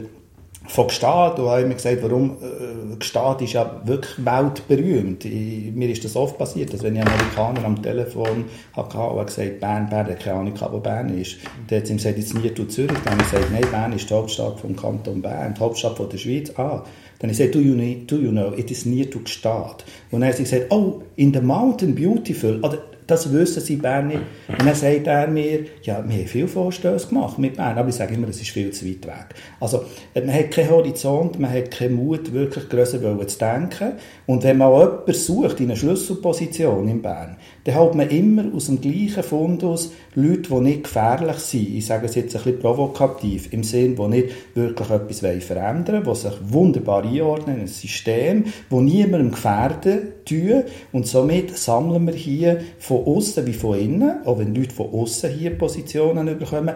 von 0.69 0.87
Gstaad 0.87 1.39
und 1.39 1.49
habe 1.49 1.65
mir 1.65 1.75
gesagt, 1.75 2.03
warum 2.03 2.37
äh, 2.43 2.97
Gstaad 2.97 3.41
ist 3.43 3.55
ja 3.55 3.81
wirklich 3.85 4.25
weltberühmt. 4.25 5.25
Ich, 5.25 5.73
mir 5.73 5.89
ist 5.89 6.05
das 6.05 6.15
oft 6.15 6.37
passiert, 6.37 6.73
dass 6.73 6.83
wenn 6.83 6.95
ich 6.95 7.03
Amerikaner 7.03 7.65
am 7.65 7.83
Telefon 7.83 8.45
hatte 8.75 8.99
und 8.99 9.27
gesagt 9.27 9.61
Bern, 9.61 9.89
Bern, 9.89 10.07
der 10.07 10.17
keine 10.17 10.41
Ahnung 10.41 10.55
wo 10.71 10.79
Bern 10.79 11.19
ist. 11.19 11.39
Dann 11.69 11.79
hat 11.79 11.87
sie 11.87 11.95
ihm 11.95 11.97
gesagt, 11.97 12.19
jetzt 12.19 12.35
nie 12.35 12.51
du 12.51 12.65
Zürich. 12.65 12.99
Dann 13.05 13.15
habe 13.15 13.23
ich 13.23 13.31
gesagt, 13.31 13.51
nein, 13.51 13.71
Bern 13.71 13.93
ist 13.95 14.11
die 14.11 14.15
Hauptstadt 14.15 14.61
vom 14.61 14.77
Kanton 14.77 15.23
Bern, 15.23 15.55
die 15.55 15.61
Hauptstadt 15.61 15.97
von 15.97 16.09
der 16.11 16.19
Schweiz. 16.19 16.53
Ah, 16.59 16.85
dann 17.19 17.31
ich 17.31 17.39
gesagt, 17.39 17.55
do 17.55 17.61
you, 17.61 17.75
know, 17.75 17.95
do 18.07 18.17
you 18.17 18.31
know, 18.31 18.53
it 18.57 18.71
is 18.71 18.87
near 18.87 19.11
to 19.11 19.19
Gstaad. 19.21 19.85
Und 20.11 20.21
dann 20.21 20.31
hat 20.31 20.39
gesagt, 20.39 20.67
oh, 20.71 21.03
in 21.17 21.35
the 21.35 21.41
mountain 21.41 21.95
beautiful. 21.95 22.61
Das 23.09 23.33
wissen 23.33 23.63
sie 23.63 23.77
Bern 23.77 24.09
nicht. 24.09 24.21
Und 24.49 24.67
dann 24.67 24.75
sagt 24.75 25.07
er 25.07 25.29
mir, 25.29 25.65
ja, 25.83 26.05
wir 26.07 26.19
haben 26.19 26.27
viele 26.27 26.47
Vorstöße 26.47 27.09
gemacht 27.09 27.39
mit 27.39 27.57
Bern, 27.57 27.79
aber 27.79 27.89
ich 27.89 27.95
sage 27.95 28.15
immer, 28.15 28.29
es 28.29 28.39
ist 28.39 28.51
viel 28.51 28.71
zu 28.71 28.87
weit 28.87 29.07
weg. 29.07 29.35
Also, 29.61 29.87
man 30.15 30.31
hat 30.31 30.51
keinen 30.51 30.69
Horizont, 30.69 31.39
man 31.39 31.51
hat 31.51 31.71
keinen 31.71 31.95
Mut, 31.95 32.35
wirklich 32.35 32.69
grösser 32.69 33.01
zu 33.27 33.39
denken. 33.39 33.93
Und 34.27 34.45
wenn 34.45 34.59
man 34.59 34.79
jemanden 34.79 35.15
sucht 35.15 35.59
in 35.61 35.67
einer 35.67 35.77
Schlüsselposition 35.77 36.87
in 36.87 37.01
Bern, 37.01 37.39
dann 37.65 37.75
hat 37.75 37.95
man 37.95 38.09
immer 38.09 38.45
aus 38.55 38.67
dem 38.67 38.81
gleichen 38.81 39.23
Fundus 39.23 39.93
Leute, 40.15 40.51
die 40.51 40.61
nicht 40.61 40.85
gefährlich 40.85 41.37
sind. 41.39 41.77
Ich 41.77 41.87
sage 41.87 42.07
es 42.07 42.15
jetzt 42.15 42.35
ein 42.35 42.43
bisschen 42.43 42.61
provokativ, 42.61 43.53
im 43.53 43.63
Sinn, 43.63 43.97
die 43.97 44.09
nicht 44.09 44.29
wirklich 44.55 44.91
etwas 44.91 45.45
verändern 45.45 46.07
wollen, 46.07 46.17
die 46.17 46.21
sich 46.21 46.39
wunderbar 46.53 47.05
einordnen 47.05 47.57
in 47.57 47.63
ein 47.63 47.69
System, 47.69 48.45
das 48.71 48.81
niemandem 48.81 49.31
gefährden 49.31 50.01
tun. 50.25 50.65
Und 50.93 51.07
somit 51.07 51.57
sammeln 51.57 52.07
wir 52.07 52.15
hier 52.15 52.61
von 52.79 53.05
außen 53.05 53.47
wie 53.47 53.53
von 53.53 53.79
innen, 53.79 54.25
auch 54.25 54.39
wenn 54.39 54.55
Leute 54.55 54.75
von 54.75 54.91
außen 54.93 55.31
hier 55.31 55.57
Positionen 55.57 56.39
bekommen, 56.39 56.75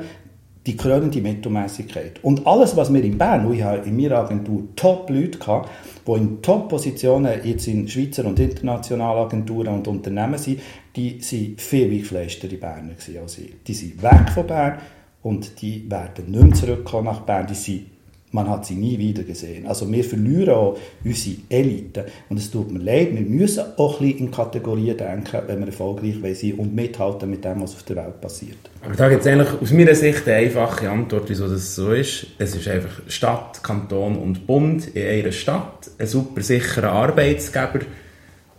die 0.67 0.77
krönende 0.77 1.21
Mittelmäßigkeit. 1.21 2.23
Und 2.23 2.47
alles, 2.47 2.77
was 2.77 2.93
wir 2.93 3.03
in 3.03 3.19
Bern, 3.19 3.49
wo 3.49 3.53
ich 3.53 3.61
in 3.87 3.97
meiner 3.97 4.19
Agentur 4.19 4.63
Top-Leute 4.77 5.39
gehabt, 5.39 5.69
die 6.07 6.13
in 6.13 6.41
Top-Positionen 6.41 7.41
jetzt 7.45 7.67
in 7.67 7.89
Schweizer 7.89 8.25
und 8.25 8.39
internationalen 8.39 9.25
Agenturen 9.25 9.75
und 9.75 9.89
Unternehmen 9.89 10.39
sind, 10.39 10.61
die 10.95 11.21
sind 11.21 11.61
viel 11.61 11.91
eingefleistere 11.91 12.57
Berner 12.57 12.93
als 13.21 13.39
ich. 13.39 13.55
Die 13.67 13.75
sind 13.75 14.03
weg 14.03 14.31
von 14.33 14.47
Bern 14.47 14.79
und 15.23 15.61
die 15.63 15.91
werden 15.91 16.31
nicht 16.31 16.43
mehr 16.43 16.55
zurückkommen 16.55 17.07
nach 17.07 17.21
Bern. 17.21 17.47
Die 17.49 17.55
sind 17.55 17.87
man 18.33 18.49
hat 18.49 18.67
sie 18.67 18.75
nie 18.75 18.99
wieder 18.99 19.23
gesehen. 19.23 19.67
Also 19.67 19.91
wir 19.91 20.03
verlieren 20.03 20.55
auch 20.55 20.79
unsere 21.05 21.37
Elite. 21.51 22.07
Und 22.29 22.39
es 22.39 22.51
tut 22.51 22.73
mir 22.73 22.79
leid, 22.79 23.09
wir 23.13 23.21
müssen 23.21 23.65
auch 23.77 24.01
ein 24.01 24.07
bisschen 24.07 24.27
in 24.27 24.31
Kategorien 24.31 24.97
denken, 24.97 25.43
wenn 25.47 25.61
wir 25.61 25.67
erfolgreich 25.67 26.17
sein 26.39 26.55
und 26.55 26.75
mithalten 26.75 27.31
mit 27.31 27.45
dem, 27.45 27.63
was 27.63 27.75
auf 27.75 27.83
der 27.83 27.97
Welt 27.97 28.21
passiert. 28.21 28.59
Aber 28.85 28.95
da 28.95 29.09
gibt 29.09 29.21
es 29.21 29.27
eigentlich 29.27 29.61
aus 29.61 29.71
meiner 29.73 29.95
Sicht 29.95 30.27
eine 30.27 30.37
einfache 30.37 30.89
Antwort, 30.89 31.25
wieso 31.29 31.47
das 31.47 31.75
so 31.75 31.93
ist. 31.93 32.27
Es 32.39 32.57
ist 32.57 32.67
einfach 32.69 33.03
Stadt, 33.07 33.63
Kanton 33.63 34.17
und 34.17 34.47
Bund 34.47 34.89
in 34.95 35.07
einer 35.07 35.33
Stadt, 35.33 35.91
ein 35.99 36.07
super 36.07 36.41
sicherer 36.41 36.91
Arbeitsgeber, 36.91 37.81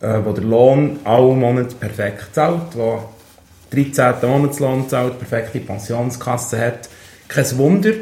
äh, 0.02 0.20
wo 0.24 0.32
der 0.34 0.44
Lohn 0.44 1.00
alle 1.04 1.34
Monate 1.34 1.76
perfekt 1.76 2.36
zahlt, 2.36 2.76
wo 2.76 3.00
13. 3.72 4.30
Monatslohn 4.30 4.88
zahlt, 4.88 5.18
perfekte 5.18 5.60
Pensionskasse 5.60 6.60
hat. 6.60 6.90
Kein 7.28 7.58
Wunder, 7.58 7.94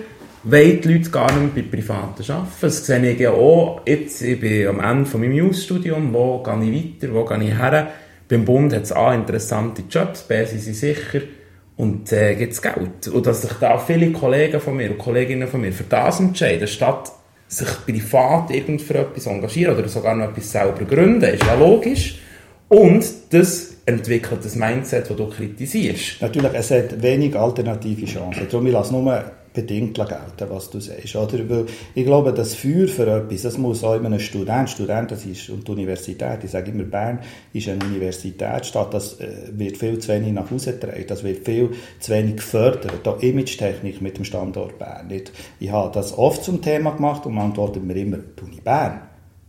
wollen 0.44 0.82
die 0.82 0.94
Leute 0.94 1.10
gar 1.10 1.32
nicht 1.32 1.56
mehr 1.56 1.64
bei 1.64 1.78
Privaten 1.78 2.32
arbeiten. 2.32 2.52
Das 2.62 2.86
sehe 2.86 3.12
ich 3.12 3.20
ja 3.20 3.32
auch. 3.32 3.82
Jetzt, 3.86 4.22
ich 4.22 4.40
bin 4.40 4.68
am 4.68 4.80
Ende 4.80 5.10
von 5.10 5.22
meinem 5.22 5.34
Jus-Studium. 5.34 6.14
Wo 6.14 6.42
gehe 6.42 6.64
ich 6.64 7.02
weiter? 7.02 7.14
Wo 7.14 7.26
gehe 7.26 7.44
ich 7.44 7.58
her? 7.58 7.92
Beim 8.28 8.46
Bund 8.46 8.74
hat 8.74 8.84
es 8.84 8.94
A, 8.94 9.14
interessante 9.14 9.84
Jobs, 9.90 10.22
B, 10.22 10.46
sind 10.46 10.62
sie 10.62 10.74
sicher 10.74 11.20
und 11.76 12.14
äh, 12.14 12.36
gibt 12.36 12.54
es 12.54 12.62
Geld. 12.62 13.08
Und 13.12 13.26
dass 13.26 13.42
sich 13.42 13.52
da 13.54 13.78
viele 13.78 14.12
Kollegen 14.12 14.62
von 14.62 14.78
mir 14.78 14.92
und 14.92 14.98
Kolleginnen 14.98 15.50
von 15.50 15.60
mir 15.60 15.74
für 15.74 15.84
das 15.84 16.22
entscheiden, 16.22 16.68
statt 16.68 17.12
sich 17.50 17.68
privat 17.86 18.50
irgend 18.52 18.82
für 18.82 19.00
etwas 19.00 19.26
engagieren 19.26 19.78
oder 19.78 19.90
sogar 19.90 20.16
noch 20.16 20.30
etwas 20.30 20.50
selber 20.50 20.86
gründen, 20.86 21.26
ist 21.26 21.44
ja 21.44 21.56
logisch. 21.56 22.20
Und 22.70 23.04
das 23.32 23.76
entwickelt 23.86 24.46
das 24.46 24.56
Mindset, 24.56 25.10
das 25.10 25.18
du 25.18 25.28
kritisierst. 25.28 26.22
Natürlich, 26.22 26.54
es 26.54 26.72
hat 26.72 27.02
wenig 27.02 27.36
alternative 27.36 28.06
Chancen. 28.06 28.48
Darum, 28.50 28.66
ich 28.66 28.72
lasse 28.72 28.94
nur 28.94 29.32
bedingt 29.54 29.96
gelten, 29.96 30.50
was 30.50 30.70
du 30.70 30.80
sagst. 30.80 31.16
Oder? 31.16 31.50
Weil 31.50 31.66
ich 31.94 32.06
glaube, 32.06 32.34
das 32.34 32.56
Feuer 32.56 32.88
für 32.88 33.08
etwas, 33.08 33.42
das 33.42 33.58
muss 33.58 33.84
auch 33.84 33.96
immer 33.96 34.12
ein 34.12 34.20
Student, 34.20 34.70
Student, 34.70 35.12
das 35.12 35.26
ist 35.26 35.50
und 35.50 35.68
die 35.68 35.72
Universität, 35.72 36.44
ich 36.44 36.52
sage 36.52 36.72
immer, 36.72 36.84
Bern 36.84 37.20
ist 37.54 37.68
eine 37.68 37.84
Universitätsstadt, 37.84 38.94
das 38.94 39.20
äh, 39.20 39.50
wird 39.52 39.78
viel 39.78 40.00
zu 40.00 40.10
wenig 40.10 40.34
nach 40.34 40.50
Hause 40.50 40.74
getragen, 40.74 41.06
das 41.08 41.24
wird 41.24 41.46
viel 41.46 41.72
zu 42.00 42.12
wenig 42.12 42.38
gefördert, 42.38 43.00
da 43.04 43.18
Image-Technik 43.20 44.02
mit 44.02 44.18
dem 44.18 44.26
Standort 44.26 44.80
Bern. 44.80 45.08
Nicht? 45.08 45.32
Ich 45.60 45.72
habe 45.72 45.92
das 45.94 46.18
oft 46.18 46.44
zum 46.44 46.62
Thema 46.62 46.92
gemacht 46.92 47.26
und 47.26 47.34
man 47.34 47.46
antwortet 47.46 47.84
mir 47.84 47.96
immer, 47.96 48.18
die 48.18 48.44
Uni 48.44 48.62
Bern, 48.62 49.02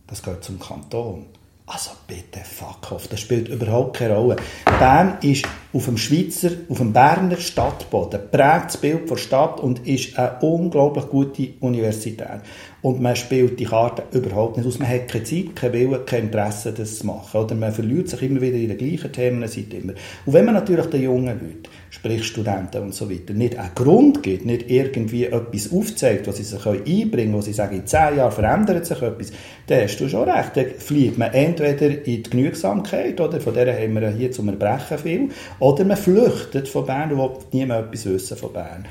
das 0.07 0.21
gehört 0.21 0.43
zum 0.43 0.59
Kanton. 0.59 1.25
Also 1.65 1.91
bitte, 2.07 2.41
fuck 2.41 2.91
off, 2.91 3.07
das 3.07 3.21
spielt 3.21 3.47
überhaupt 3.47 3.95
keine 3.95 4.17
Rolle. 4.17 4.35
Bern 4.65 5.17
ist 5.21 5.45
auf 5.71 5.85
dem 5.85 5.97
Schweizer, 5.97 6.49
auf 6.67 6.77
dem 6.77 6.91
Berner 6.91 7.37
Stadtboden, 7.37 8.19
prägt 8.29 8.65
das 8.65 8.77
Bild 8.77 9.09
der 9.09 9.15
Stadt 9.15 9.61
und 9.61 9.87
ist 9.87 10.19
eine 10.19 10.39
unglaublich 10.41 11.07
gute 11.07 11.53
Universität. 11.61 12.41
Und 12.83 13.01
man 13.01 13.15
spielt 13.15 13.61
die 13.61 13.65
Karte 13.65 14.03
überhaupt 14.11 14.57
nicht 14.57 14.67
aus. 14.67 14.77
Man 14.77 14.89
hat 14.89 15.07
keine 15.07 15.23
Zeit, 15.23 15.55
kein 15.55 15.71
Willen, 15.71 16.05
kein 16.05 16.25
Interesse, 16.25 16.73
das 16.73 16.99
zu 16.99 17.07
machen. 17.07 17.39
Oder 17.39 17.55
man 17.55 17.71
verliert 17.71 18.09
sich 18.09 18.21
immer 18.21 18.41
wieder 18.41 18.57
in 18.57 18.67
den 18.67 18.77
gleichen 18.77 19.11
Themen, 19.11 19.47
seit 19.47 19.73
immer. 19.73 19.93
Und 20.25 20.33
wenn 20.33 20.43
man 20.43 20.53
natürlich 20.53 20.87
den 20.87 21.01
jungen 21.01 21.27
Leuten 21.27 21.63
sprich 21.89 22.25
Studenten 22.25 22.81
und 22.81 22.93
so 22.93 23.09
weiter, 23.09 23.33
nicht 23.33 23.57
einen 23.57 23.73
Grund 23.75 24.21
gibt, 24.21 24.45
nicht 24.45 24.69
irgendwie 24.69 25.25
etwas 25.25 25.71
aufzeigt, 25.71 26.27
was 26.27 26.37
sie 26.37 26.43
sich 26.43 26.65
einbringen 26.65 27.11
können, 27.11 27.33
wo 27.33 27.41
sie 27.41 27.53
sagen, 27.53 27.77
in 27.77 27.87
zehn 27.87 28.17
Jahren 28.17 28.31
verändert 28.31 28.85
sich 28.85 29.01
etwas, 29.01 29.31
dann 29.67 29.83
hast 29.83 29.97
du 29.99 30.09
schon 30.09 30.29
recht. 30.29 30.57
Dann 30.57 30.65
fliegt 30.77 31.17
man 31.17 31.31
entweder 31.31 31.87
in 31.87 32.03
die 32.03 32.23
Genügsamkeit, 32.23 33.21
oder 33.21 33.39
von 33.39 33.53
der 33.53 33.79
haben 33.79 33.93
wir 33.93 34.09
hier 34.09 34.31
zum 34.31 34.49
Erbrechen 34.49 34.97
viel, 34.97 35.29
oder 35.59 35.85
man 35.85 35.95
flüchtet 35.95 36.67
von 36.67 36.85
Bern 36.85 37.13
und 37.13 37.19
will 37.19 37.37
niemand 37.53 37.85
etwas 37.87 38.05
wissen 38.07 38.35
von 38.35 38.51
Bern. 38.51 38.85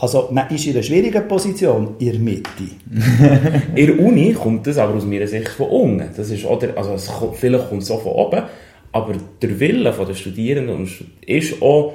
Also 0.00 0.28
man 0.30 0.48
ist 0.50 0.64
in 0.66 0.74
einer 0.74 0.82
schwierigen 0.82 1.26
Position, 1.26 1.96
in 1.98 2.12
der 2.12 2.20
Mitte. 2.20 2.50
in 3.74 3.86
der 3.86 3.98
Uni 3.98 4.32
kommt 4.32 4.66
das 4.66 4.78
aber 4.78 4.94
aus 4.94 5.04
meiner 5.04 5.26
Sicht 5.26 5.48
von 5.48 5.68
unten. 5.68 6.08
Das 6.16 6.30
ist, 6.30 6.44
oder, 6.44 6.68
also 6.76 6.92
es, 6.92 7.10
vielleicht 7.34 7.68
kommt 7.68 7.82
es 7.82 7.90
auch 7.90 8.02
von 8.02 8.12
oben, 8.12 8.42
aber 8.92 9.14
der 9.42 9.60
Wille 9.60 9.92
der 9.92 10.14
Studierenden 10.14 10.88
ist 11.26 11.60
auch 11.60 11.94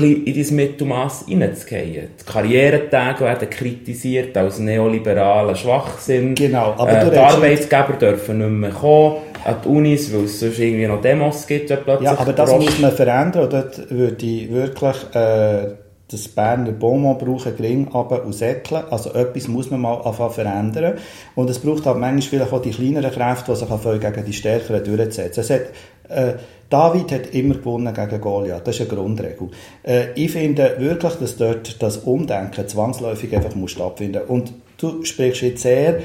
in 0.00 0.24
dieses 0.24 0.50
Mittelmaß 0.50 1.26
hineinzugehen. 1.26 2.08
Die 2.20 2.24
Karrieretage 2.24 3.24
werden 3.24 3.50
kritisiert 3.50 4.36
als 4.36 4.58
neoliberaler 4.58 5.54
Schwachsinn. 5.54 6.34
Genau, 6.34 6.74
aber 6.76 7.02
äh, 7.02 7.10
die 7.10 7.18
Arbeitsgeber 7.18 7.94
dürfen 8.00 8.38
nicht 8.38 8.50
mehr 8.50 8.70
kommen 8.70 9.16
an 9.44 9.56
die 9.64 9.68
Unis, 9.68 10.12
weil 10.12 10.24
es 10.24 10.40
sonst 10.40 10.58
irgendwie 10.58 10.86
noch 10.86 11.00
Demos 11.00 11.46
gibt. 11.46 11.70
Ja, 11.70 12.18
aber 12.18 12.32
das 12.32 12.50
muss 12.50 12.78
man 12.80 12.92
verändern. 12.92 13.48
Dort 13.48 13.90
würde 13.90 14.26
ich 14.26 14.52
wirklich 14.52 14.96
äh, 15.14 15.85
das 16.08 16.28
Berner 16.28 16.70
Bonbon 16.70 17.18
brauchen, 17.18 17.56
gering 17.56 17.88
aber 17.92 18.24
und 18.24 18.32
säckeln. 18.32 18.84
Also 18.90 19.12
etwas 19.12 19.48
muss 19.48 19.70
man 19.70 19.80
mal 19.80 19.94
anfangen 20.02 20.32
verändern. 20.32 20.94
Und 21.34 21.50
es 21.50 21.58
braucht 21.58 21.84
halt 21.86 21.98
manchmal 21.98 22.22
vielleicht 22.22 22.52
auch 22.52 22.62
die 22.62 22.70
kleineren 22.70 23.10
Kräfte, 23.10 23.52
die 23.52 23.58
sich 23.58 23.70
anfangen 23.70 24.00
gegen 24.00 24.24
die 24.24 24.32
Stärkeren 24.32 24.84
durchzusetzen. 24.84 25.40
Es 25.40 25.50
hat, 25.50 25.62
äh, 26.08 26.34
David 26.70 27.10
hat 27.10 27.34
immer 27.34 27.54
gewonnen 27.54 27.92
gegen 27.92 28.20
Goliath. 28.20 28.66
Das 28.66 28.78
ist 28.78 28.88
eine 28.88 28.98
Grundregel. 28.98 29.48
Äh, 29.82 30.12
ich 30.14 30.30
finde 30.30 30.76
wirklich, 30.78 31.14
dass 31.14 31.36
dort 31.36 31.82
das 31.82 31.98
Umdenken 31.98 32.68
zwangsläufig 32.68 33.34
einfach 33.34 33.56
muss 33.56 33.72
stattfinden. 33.72 34.22
Und 34.28 34.52
du 34.78 35.04
sprichst 35.04 35.42
jetzt 35.42 35.62
sehr 35.62 35.98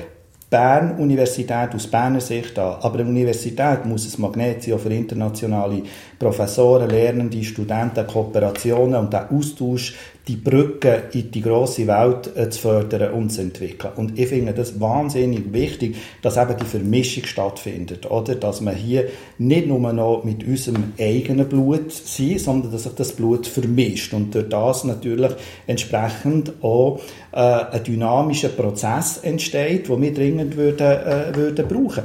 Bern 0.51 0.97
Universität 0.97 1.73
aus 1.73 1.87
Berner 1.87 2.19
Sicht 2.19 2.59
an. 2.59 2.75
Aber 2.81 2.99
eine 2.99 3.07
Universität 3.07 3.85
muss 3.85 4.13
ein 4.13 4.21
Magnet 4.21 4.61
sein 4.61 4.77
für 4.77 4.93
internationale 4.93 5.83
Professoren, 6.19 6.89
Lernende, 6.89 7.41
Studenten, 7.41 8.05
Kooperationen 8.05 8.95
und 8.95 9.13
der 9.13 9.31
Austausch 9.31 9.95
die 10.27 10.36
Brücke 10.36 11.03
in 11.13 11.31
die 11.31 11.41
große 11.41 11.88
Welt 11.88 12.36
äh, 12.36 12.49
zu 12.49 12.62
fördern 12.62 13.13
und 13.13 13.31
zu 13.31 13.41
entwickeln. 13.41 13.93
Und 13.95 14.19
ich 14.19 14.27
finde 14.27 14.53
das 14.53 14.79
wahnsinnig 14.79 15.51
wichtig, 15.51 15.95
dass 16.21 16.38
eben 16.38 16.55
die 16.57 16.65
Vermischung 16.65 17.25
stattfindet, 17.25 18.10
oder? 18.10 18.36
Dass 18.36 18.62
man 18.62 18.75
hier 18.75 19.10
nicht 19.39 19.67
nur 19.67 19.91
noch 19.91 20.23
mit 20.23 20.45
unserem 20.45 20.93
eigenen 20.99 21.49
Blut 21.49 21.91
sind, 21.91 22.39
sondern 22.39 22.71
dass 22.71 22.84
sich 22.84 22.93
das 22.93 23.13
Blut 23.13 23.47
vermischt 23.47 24.13
und 24.13 24.36
durch 24.36 24.49
das 24.49 24.84
natürlich 24.84 25.31
entsprechend 25.65 26.53
auch 26.62 26.99
äh, 27.31 27.38
ein 27.38 27.84
dynamischer 27.84 28.49
Prozess 28.49 29.17
entsteht, 29.17 29.89
wo 29.89 29.99
wir 29.99 30.13
dringend 30.13 30.55
würden, 30.55 30.88
äh, 30.88 31.36
würden 31.36 31.67
brauchen 31.67 32.03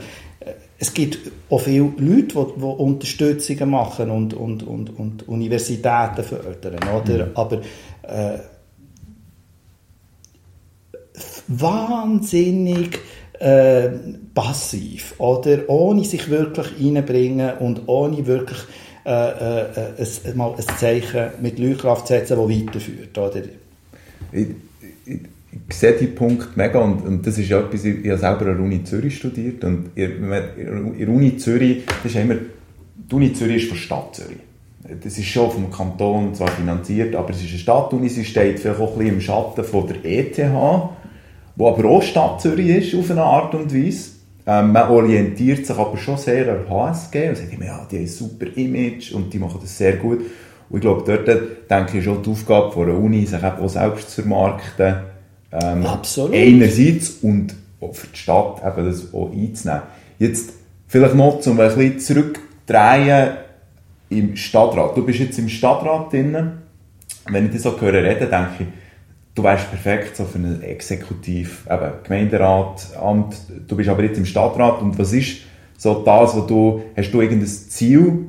es 0.79 0.93
gibt 0.93 1.31
auch 1.49 1.61
viele 1.61 1.93
Leute, 1.99 2.27
die, 2.27 2.61
die 2.61 2.65
Unterstützungen 2.65 3.71
machen 3.71 4.11
und, 4.11 4.35
und, 4.35 4.63
und, 4.63 4.99
und 4.99 5.29
Universitäten 5.29 6.23
fördern, 6.23 6.81
oder? 6.95 7.27
Mhm. 7.27 7.31
Aber 7.35 7.61
äh, 8.09 8.39
wahnsinnig 11.49 12.99
äh, 13.39 13.89
passiv, 14.35 15.15
oder? 15.19 15.69
Ohne 15.69 16.05
sich 16.05 16.29
wirklich 16.29 16.69
einbringen 16.81 17.59
und 17.59 17.83
ohne 17.87 18.27
wirklich 18.27 18.59
äh, 19.05 19.11
äh, 19.11 19.67
ein, 19.99 20.37
mal 20.37 20.55
ein 20.57 20.77
Zeichen 20.79 21.31
mit 21.41 21.59
Leuchtkraft 21.59 22.09
setzen, 22.09 22.37
das 22.37 22.49
weiterführt, 22.49 23.17
oder? 23.17 23.43
Ich, 24.33 24.49
ich, 25.05 25.21
ich 25.69 25.77
sehe 25.77 25.93
diesen 25.93 26.15
Punkt 26.15 26.57
mega 26.57 26.81
und, 26.81 27.05
und 27.07 27.27
das 27.27 27.39
ist 27.39 27.49
ja 27.49 27.61
etwas, 27.61 27.85
ich, 27.85 28.05
ich 28.05 28.11
habe 28.11 28.19
selber 28.19 28.47
an 28.47 28.57
der 28.57 28.65
Uni 28.65 28.85
Zürich 28.85 29.17
studiert 29.17 29.63
und 29.65 29.91
in, 29.95 30.29
der 30.29 31.09
Uni 31.09 31.37
Zürich, 31.37 31.85
ist 32.05 32.17
immer, 32.17 32.35
die 32.35 33.15
Uni 33.15 33.33
Zürich 33.33 33.63
ist 33.63 33.69
von 33.69 33.79
Stadt 33.79 34.17
Zürich. 34.17 34.39
Das 35.03 35.19
ist 35.19 35.27
schon 35.27 35.51
vom 35.51 35.71
Kanton 35.71 36.35
zwar 36.35 36.49
finanziert, 36.49 37.15
aber 37.17 37.31
es 37.31 37.43
ist 37.43 37.51
eine 37.51 37.59
Stadtuni, 37.59 38.09
sie 38.09 38.25
steht 38.25 38.61
vielleicht 38.61 38.81
auch 38.81 38.93
ein 38.93 38.99
bisschen 38.99 39.15
im 39.15 39.21
Schatten 39.21 39.65
von 39.65 39.87
der 39.89 40.05
ETH, 40.05 40.39
wo 41.57 41.69
aber 41.69 41.85
auch 41.89 42.03
Stadt 42.03 42.41
Zürich 42.41 42.69
ist, 42.69 42.95
auf 42.95 43.11
eine 43.11 43.23
Art 43.23 43.55
und 43.55 43.75
Weise. 43.75 44.11
Ähm, 44.47 44.73
man 44.73 44.89
orientiert 44.89 45.67
sich 45.67 45.77
aber 45.77 45.97
schon 45.97 46.19
sehr 46.19 46.49
an 46.53 46.71
HSG 46.71 47.31
und 47.31 47.37
sagt 47.37 47.53
immer, 47.53 47.65
ja, 47.65 47.87
die 47.91 47.97
haben 47.97 48.05
ein 48.05 48.09
super 48.09 48.47
Image 48.55 49.13
und 49.13 49.33
die 49.33 49.39
machen 49.39 49.59
das 49.61 49.77
sehr 49.77 49.97
gut. 49.97 50.21
Und 50.69 50.77
ich 50.77 50.81
glaube, 50.81 51.03
dort 51.05 51.71
denke 51.71 51.99
ich 51.99 52.05
schon 52.05 52.23
die 52.23 52.31
Aufgabe 52.31 52.71
von 52.71 52.87
der 52.87 52.97
Uni, 52.97 53.27
sich 53.27 53.43
auch 53.43 53.69
selbst 53.69 54.11
zu 54.11 54.23
vermarkten, 54.23 54.97
ähm, 55.53 55.87
Absolut. 55.87 56.35
Einerseits 56.35 57.11
und 57.23 57.55
für 57.93 58.07
die 58.07 58.19
Stadt 58.19 58.63
eben 58.65 58.87
das 58.87 59.13
auch 59.13 59.33
einzunehmen. 59.33 59.83
Jetzt 60.19 60.53
vielleicht 60.87 61.15
noch 61.15 61.41
zum 61.41 61.59
ein 61.61 61.75
bisschen 61.75 61.99
zurückdrehen 62.01 63.46
im 64.09 64.37
Stadtrat. 64.37 64.97
Du 64.97 65.05
bist 65.05 65.19
jetzt 65.19 65.39
im 65.39 65.49
Stadtrat 65.49 66.13
drin. 66.13 66.37
Wenn 67.29 67.47
ich 67.47 67.53
das 67.53 67.63
so 67.63 67.81
höre 67.81 68.05
reden, 68.05 68.31
denke 68.31 68.51
ich, 68.61 68.67
du 69.35 69.43
wärst 69.43 69.69
perfekt 69.71 70.17
so 70.17 70.25
für 70.25 70.39
ein 70.39 70.63
Exekutiv, 70.63 71.67
eben 71.71 71.93
Gemeinderat, 72.05 72.97
Amt. 73.01 73.37
Du 73.67 73.77
bist 73.77 73.89
aber 73.89 74.03
jetzt 74.05 74.19
im 74.19 74.27
Stadtrat 74.27 74.81
und 74.81 74.99
was 74.99 75.13
ist 75.13 75.39
so 75.77 76.03
das, 76.03 76.37
was 76.37 76.47
du, 76.47 76.83
hast 76.97 77.11
du 77.11 77.21
irgendein 77.21 77.49
Ziel 77.49 78.27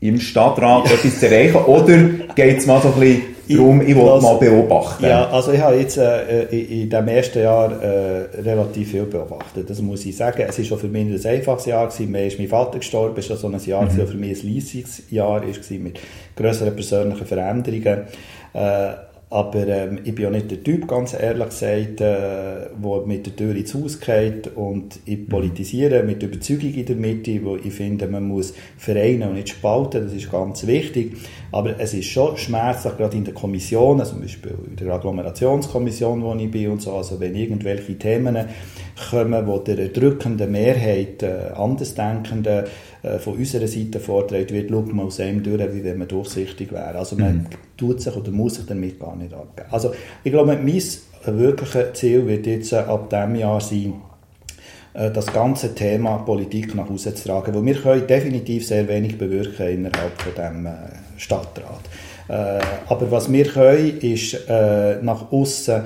im 0.00 0.20
Stadtrat 0.20 0.90
etwas 0.90 1.18
zu 1.18 1.26
erreichen 1.30 1.56
oder 1.56 1.98
geht 2.34 2.58
es 2.58 2.66
mal 2.66 2.80
so 2.80 2.88
ein 2.88 3.00
bisschen 3.00 3.22
Darum, 3.56 3.80
ich 3.80 3.96
wollte 3.96 4.22
mal 4.22 4.36
beobachten. 4.36 5.04
Ja, 5.04 5.28
also 5.30 5.52
ich 5.52 5.60
habe 5.60 5.76
jetzt 5.76 5.96
äh, 5.98 6.44
in, 6.44 6.82
in 6.82 6.90
dem 6.90 7.08
ersten 7.08 7.42
Jahr 7.42 7.70
äh, 7.82 8.40
relativ 8.40 8.90
viel 8.90 9.04
beobachtet, 9.04 9.68
das 9.68 9.80
muss 9.80 10.04
ich 10.06 10.16
sagen. 10.16 10.44
Es 10.48 10.58
war 10.58 10.64
schon 10.64 10.78
für 10.78 10.88
mich 10.88 11.06
ein 11.06 11.32
einfaches 11.32 11.66
Jahr, 11.66 11.86
gewesen. 11.86 12.10
mir 12.10 12.26
ist 12.26 12.38
mein 12.38 12.48
Vater 12.48 12.78
gestorben, 12.78 13.14
es 13.18 13.28
war 13.30 13.36
so 13.36 13.48
ein 13.48 13.58
Jahr, 13.64 13.84
mhm. 13.84 14.06
für 14.06 14.16
mich 14.16 14.44
ein 14.44 14.54
Leistungsjahr 14.54 15.42
war, 15.42 15.78
mit 15.78 16.00
größeren 16.36 16.74
persönlichen 16.74 17.26
Veränderungen. 17.26 18.04
Äh, 18.52 19.09
aber 19.32 19.68
ähm, 19.68 20.00
ich 20.02 20.12
bin 20.12 20.24
ja 20.24 20.30
nicht 20.30 20.50
der 20.50 20.60
Typ, 20.64 20.88
ganz 20.88 21.14
ehrlich 21.14 21.50
gesagt, 21.50 22.00
äh, 22.00 22.66
der 22.82 23.02
mit 23.06 23.26
der 23.26 23.36
Tür 23.36 23.54
ins 23.54 23.72
Haus 23.74 24.00
geht 24.00 24.48
und 24.56 24.98
ich 25.04 25.28
politisiere 25.28 26.02
mit 26.02 26.20
Überzeugung 26.20 26.74
in 26.74 26.84
der 26.84 26.96
Mitte, 26.96 27.44
wo 27.44 27.54
ich 27.54 27.72
finde, 27.72 28.08
man 28.08 28.26
muss 28.26 28.52
vereinen 28.76 29.28
und 29.28 29.34
nicht 29.34 29.50
spalten, 29.50 30.02
das 30.02 30.12
ist 30.12 30.32
ganz 30.32 30.66
wichtig. 30.66 31.16
Aber 31.52 31.78
es 31.78 31.94
ist 31.94 32.06
schon 32.06 32.36
schmerzlich, 32.36 32.96
gerade 32.96 33.16
in 33.16 33.24
der 33.24 33.34
Kommission, 33.34 34.00
also 34.00 34.14
zum 34.14 34.22
Beispiel 34.22 34.54
in 34.68 34.74
der 34.74 34.94
Agglomerationskommission, 34.94 36.22
wo 36.22 36.34
ich 36.34 36.50
bin 36.50 36.70
und 36.70 36.82
so, 36.82 36.94
also 36.94 37.20
wenn 37.20 37.36
irgendwelche 37.36 37.96
Themen 37.96 38.36
kommen, 39.10 39.46
wo 39.46 39.58
der 39.58 39.88
drückenden 39.88 40.50
Mehrheit 40.50 41.22
äh, 41.22 41.52
Andersdenkenden 41.54 42.64
von 43.18 43.36
unserer 43.36 43.66
Seite 43.66 43.98
vorträgt 43.98 44.52
wird, 44.52 44.70
schaut 44.70 44.92
man 44.92 45.06
aus 45.06 45.20
einem 45.20 45.42
durch, 45.42 45.72
wie 45.72 45.84
wenn 45.84 45.98
man 45.98 46.08
durchsichtig 46.08 46.70
wäre. 46.70 46.96
Also 46.96 47.16
man 47.16 47.34
mhm. 47.34 47.46
tut 47.76 48.00
sich 48.00 48.14
oder 48.14 48.30
muss 48.30 48.56
sich 48.56 48.66
damit 48.66 49.00
gar 49.00 49.16
nicht 49.16 49.32
abgeben. 49.32 49.68
Also 49.70 49.92
ich 50.22 50.30
glaube, 50.30 50.54
mein 50.54 50.66
wirkliches 50.66 51.92
Ziel 51.94 52.26
wird 52.26 52.46
jetzt 52.46 52.72
äh, 52.72 52.76
ab 52.76 53.10
diesem 53.10 53.34
Jahr 53.36 53.60
sein, 53.60 53.94
äh, 54.94 55.10
das 55.10 55.26
ganze 55.26 55.74
Thema 55.74 56.18
Politik 56.18 56.74
nach 56.74 56.88
Hause 56.88 57.14
zu 57.14 57.28
tragen, 57.28 57.54
weil 57.54 57.64
wir 57.64 57.74
können 57.74 58.06
definitiv 58.06 58.66
sehr 58.66 58.86
wenig 58.88 59.18
bewirken 59.18 59.68
innerhalb 59.68 60.20
von 60.20 60.34
dem 60.34 60.68
Stadtrat. 61.16 61.82
aber 62.28 63.10
was 63.10 63.30
wir 63.30 63.44
können, 63.44 63.98
ist 64.00 64.48
nach 64.48 65.30
außen 65.32 65.82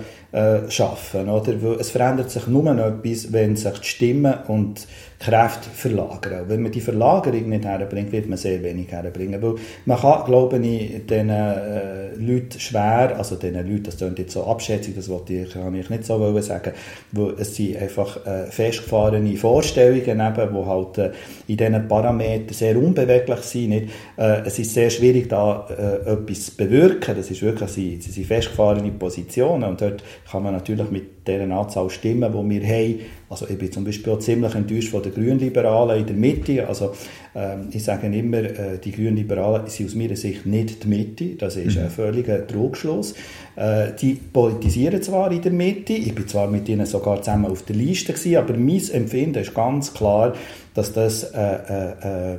schaffen, 0.68 1.28
oder? 1.28 1.62
Weil 1.62 1.80
es 1.80 1.90
verändert 1.90 2.30
sich 2.30 2.46
nur 2.46 2.72
noch 2.72 2.86
etwas, 2.86 3.32
wenn 3.32 3.56
sich 3.56 3.78
die 3.78 3.86
Stimmen 3.86 4.34
und 4.46 4.86
Kräfte 5.18 5.70
verlagern. 5.70 6.44
Wenn 6.48 6.62
man 6.62 6.72
die 6.72 6.80
Verlagerung 6.80 7.48
nicht 7.48 7.64
herbringt, 7.64 8.12
wird 8.12 8.28
man 8.28 8.36
sehr 8.36 8.62
wenig 8.62 8.90
herbringen. 8.90 9.40
Weil 9.40 9.54
man 9.86 9.98
kann, 9.98 10.24
glaube 10.24 10.58
ich, 10.58 11.06
diesen 11.06 11.30
äh, 11.30 12.14
Leuten 12.16 12.58
schwer, 12.58 13.14
also 13.16 13.36
diesen 13.36 13.54
Leuten, 13.54 13.84
das 13.84 13.96
klingt 13.96 14.18
jetzt 14.18 14.32
so 14.32 14.44
abschätzig, 14.44 14.94
das 14.94 15.08
wollte 15.08 15.32
ich, 15.32 15.50
kann 15.50 15.74
ich 15.74 15.88
nicht 15.88 16.04
so 16.04 16.40
sagen, 16.40 16.72
weil 17.12 17.34
es 17.38 17.54
sind 17.54 17.76
einfach 17.76 18.24
äh, 18.26 18.46
festgefahrene 18.50 19.36
Vorstellungen, 19.36 20.20
eben, 20.20 20.54
die 20.54 20.66
halt 20.66 20.98
äh, 20.98 21.10
in 21.46 21.56
diesen 21.56 21.88
Parametern 21.88 22.54
sehr 22.54 22.76
unbeweglich 22.76 23.40
sind. 23.40 23.68
Nicht? 23.70 23.88
Äh, 24.16 24.42
es 24.44 24.58
ist 24.58 24.74
sehr 24.74 24.90
schwierig, 24.90 25.28
da 25.28 25.66
äh, 25.70 26.10
etwas 26.10 26.46
zu 26.46 26.56
bewirken. 26.56 27.16
Das 27.16 27.30
ist 27.30 27.42
wirklich, 27.42 27.70
sie, 27.70 28.00
sie 28.00 28.10
sind 28.10 28.26
festgefahrene 28.26 28.90
Positionen 28.92 29.64
und 29.64 29.80
dort 29.80 30.02
kann 30.30 30.42
man 30.42 30.52
natürlich 30.52 30.90
mit 30.90 31.26
dieser 31.26 31.50
Anzahl 31.50 31.88
Stimmen, 31.90 32.32
die 32.32 32.60
wir 32.60 32.68
haben, 32.68 33.00
also 33.28 33.46
ich 33.48 33.58
bin 33.58 33.72
zum 33.72 33.84
Beispiel 33.84 34.12
auch 34.12 34.18
ziemlich 34.18 34.54
enttäuscht 34.54 34.90
von 34.90 35.02
den 35.02 35.14
Grünliberalen 35.14 36.00
in 36.00 36.06
der 36.06 36.16
Mitte. 36.16 36.66
Also 36.66 36.92
ähm, 37.34 37.68
ich 37.72 37.82
sage 37.82 38.06
immer, 38.06 38.38
äh, 38.38 38.78
die 38.82 38.92
Grünliberalen 38.92 39.66
sind 39.68 39.86
aus 39.86 39.94
meiner 39.94 40.16
Sicht 40.16 40.46
nicht 40.46 40.84
die 40.84 40.88
Mitte. 40.88 41.24
Das 41.36 41.56
ist 41.56 41.76
mhm. 41.76 41.84
ein 41.84 41.90
völliger 41.90 42.46
Trugschluss. 42.46 43.14
Äh, 43.56 43.92
die 44.00 44.14
politisieren 44.14 45.02
zwar 45.02 45.32
in 45.32 45.42
der 45.42 45.52
Mitte, 45.52 45.94
ich 45.94 46.14
bin 46.14 46.28
zwar 46.28 46.48
mit 46.48 46.68
ihnen 46.68 46.86
sogar 46.86 47.22
zusammen 47.22 47.46
auf 47.46 47.62
der 47.62 47.76
Liste 47.76 48.12
gewesen, 48.12 48.36
aber 48.36 48.56
mein 48.56 48.90
Empfinden 48.90 49.38
ist 49.38 49.54
ganz 49.54 49.94
klar, 49.94 50.34
dass 50.74 50.92
das 50.92 51.24
äh, 51.24 51.38
äh, 51.40 52.34
äh 52.34 52.38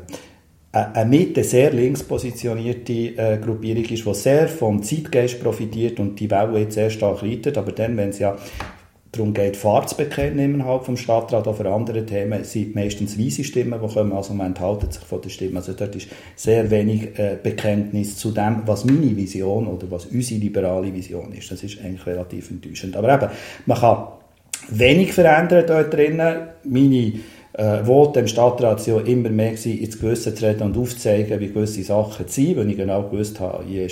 eine 0.76 1.10
Mitte 1.10 1.41
sehr 1.45 1.71
links 1.71 2.04
positionierte 2.04 2.91
äh, 2.91 3.39
Gruppierung 3.41 3.86
ist, 3.86 4.06
die 4.06 4.13
sehr 4.13 4.50
vom 4.50 4.84
Zeitgeist 4.84 5.41
profitiert 5.41 6.02
und 6.02 6.19
die 6.19 6.30
Welle 6.30 6.60
jetzt 6.60 6.74
sehr 6.74 6.89
stark 6.89 7.24
reitet, 7.24 7.58
aber 7.58 7.71
dann, 7.71 7.95
wenn 7.95 8.10
es 8.10 8.19
ja 8.19 8.36
darum 9.15 9.34
geht, 9.34 9.58
Fahrt 9.58 9.89
zu 9.89 9.97
bekennen 9.97 10.39
innerhalb 10.39 10.86
vom 10.86 10.97
Stadtrat, 10.97 11.47
auch 11.47 11.56
für 11.56 11.69
andere 11.69 12.06
Themen 12.06 12.43
sind 12.43 12.75
meistens 12.75 13.17
weise 13.19 13.43
Stimmen, 13.43 13.80
die 13.82 13.93
kommen, 13.93 14.13
also 14.13 14.34
man 14.34 14.47
enthalten 14.47 14.91
sich 14.91 15.04
von 15.04 15.21
der 15.21 15.30
Stimme. 15.30 15.58
Also 15.58 15.73
dort 15.73 15.95
ist 15.95 16.08
sehr 16.36 16.69
wenig 16.69 17.17
äh, 17.17 17.38
Bekenntnis 17.41 18.17
zu 18.17 18.32
dem, 18.32 18.63
was 18.65 18.86
meine 18.86 19.15
Vision 19.15 19.67
oder 19.67 19.89
was 19.89 20.06
unsere 20.06 20.39
liberale 20.39 20.93
Vision 20.93 21.34
ist. 21.34 21.51
Das 21.51 21.63
ist 21.63 21.80
eigentlich 21.84 22.06
relativ 22.06 22.51
enttäuschend. 22.51 22.95
Aber 22.95 23.13
eben, 23.13 23.32
man 23.65 23.78
kann 23.78 24.08
wenig 24.69 25.13
verändern 25.13 25.65
dort 25.67 25.93
drinnen. 25.93 26.47
Meine 26.63 27.13
äh, 27.54 27.86
Worte 27.86 28.19
im 28.19 28.28
Stadtrat 28.28 28.82
sind 28.82 29.08
immer 29.08 29.30
mehr 29.30 29.51
gewesen, 29.51 29.80
ins 29.80 29.99
Gewissen 29.99 30.36
zu 30.36 30.45
reden 30.45 30.63
und 30.63 30.78
aufzuzeigen, 30.78 31.39
wie 31.39 31.47
gewisse 31.47 31.84
Sachen 31.84 32.28
sind, 32.28 32.58
weil 32.58 32.69
ich 32.69 32.78
genau 32.78 33.04
gewusst 33.04 33.39
habe, 33.39 33.63
je 33.65 33.88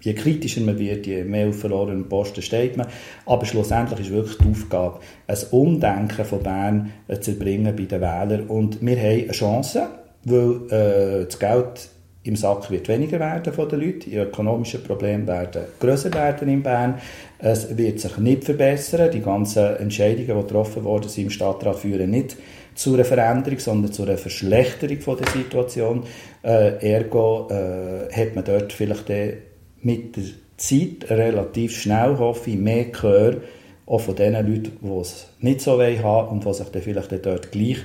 je 0.00 0.12
kritischer 0.14 0.62
man 0.62 0.78
wird, 0.78 1.06
je 1.06 1.24
mehr 1.24 1.48
auf 1.48 1.60
verlorenen 1.60 2.08
Posten 2.08 2.42
steht 2.42 2.76
man. 2.76 2.86
Aber 3.26 3.44
schlussendlich 3.44 4.00
ist 4.00 4.10
wirklich 4.10 4.38
die 4.38 4.50
Aufgabe, 4.50 5.00
ein 5.26 5.38
Umdenken 5.50 6.24
von 6.24 6.42
Bern 6.42 6.92
äh, 7.08 7.18
zu 7.18 7.32
erbringen 7.32 7.74
bei 7.76 7.84
den 7.84 8.00
Wählern. 8.00 8.46
Und 8.48 8.80
wir 8.80 8.96
haben 8.96 9.22
eine 9.22 9.32
Chance, 9.32 9.88
weil 10.24 10.66
äh, 10.70 11.24
das 11.24 11.38
Geld 11.38 11.90
im 12.26 12.36
Sack 12.36 12.70
wird 12.70 12.88
weniger 12.88 13.20
werden 13.20 13.52
von 13.52 13.68
den 13.68 13.80
Leuten, 13.80 14.10
die 14.10 14.16
ökonomischen 14.16 14.82
Probleme 14.82 15.26
werden 15.26 15.62
größer 15.78 16.12
werden 16.12 16.48
in 16.48 16.62
Bern. 16.62 16.98
Es 17.38 17.76
wird 17.76 18.00
sich 18.00 18.18
nicht 18.18 18.44
verbessern. 18.44 19.10
Die 19.12 19.20
ganzen 19.20 19.76
Entscheidungen, 19.76 20.26
die 20.26 20.32
getroffen 20.32 20.82
worden 20.84 21.08
sind 21.08 21.24
im 21.24 21.30
Stadtrat, 21.30 21.76
führen 21.76 22.10
nicht 22.10 22.36
zu 22.74 22.94
einer 22.94 23.04
Veränderung, 23.04 23.58
sondern 23.58 23.92
zu 23.92 24.02
einer 24.02 24.18
Verschlechterung 24.18 25.00
von 25.00 25.16
der 25.18 25.28
Situation. 25.28 26.02
Äh, 26.42 26.92
ergo 26.92 27.48
äh, 27.48 28.12
hat 28.12 28.34
man 28.34 28.44
dort 28.44 28.72
vielleicht 28.72 29.08
mit 29.86 30.16
der 30.16 30.24
Zeit 30.56 31.08
relativ 31.10 31.80
schnell, 31.80 32.18
hoffe 32.18 32.50
ich, 32.50 32.56
mehr 32.56 32.86
Gehör 32.86 33.36
auch 33.86 34.00
von 34.00 34.16
den 34.16 34.32
Leuten, 34.32 34.72
die 34.82 35.00
es 35.00 35.28
nicht 35.38 35.60
so 35.60 35.80
haben 35.80 36.28
und 36.28 36.44
die 36.44 36.52
sich 36.52 36.66
dann 36.66 36.82
vielleicht 36.82 37.24
dort 37.24 37.52
gleich 37.52 37.78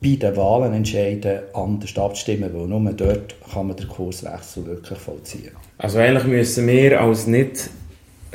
bei 0.00 0.16
den 0.16 0.36
Wahlen 0.36 0.74
entscheiden, 0.74 1.40
anders 1.54 1.96
abzustimmen, 1.96 2.50
weil 2.52 2.66
nur 2.66 2.92
dort 2.92 3.34
kann 3.50 3.68
man 3.68 3.76
den 3.76 3.88
Kurswechsel 3.88 4.66
wirklich 4.66 4.98
vollziehen. 4.98 5.52
Also 5.78 5.98
eigentlich 5.98 6.24
müssen 6.24 6.66
wir 6.66 7.00
als 7.00 7.26
nicht 7.26 7.70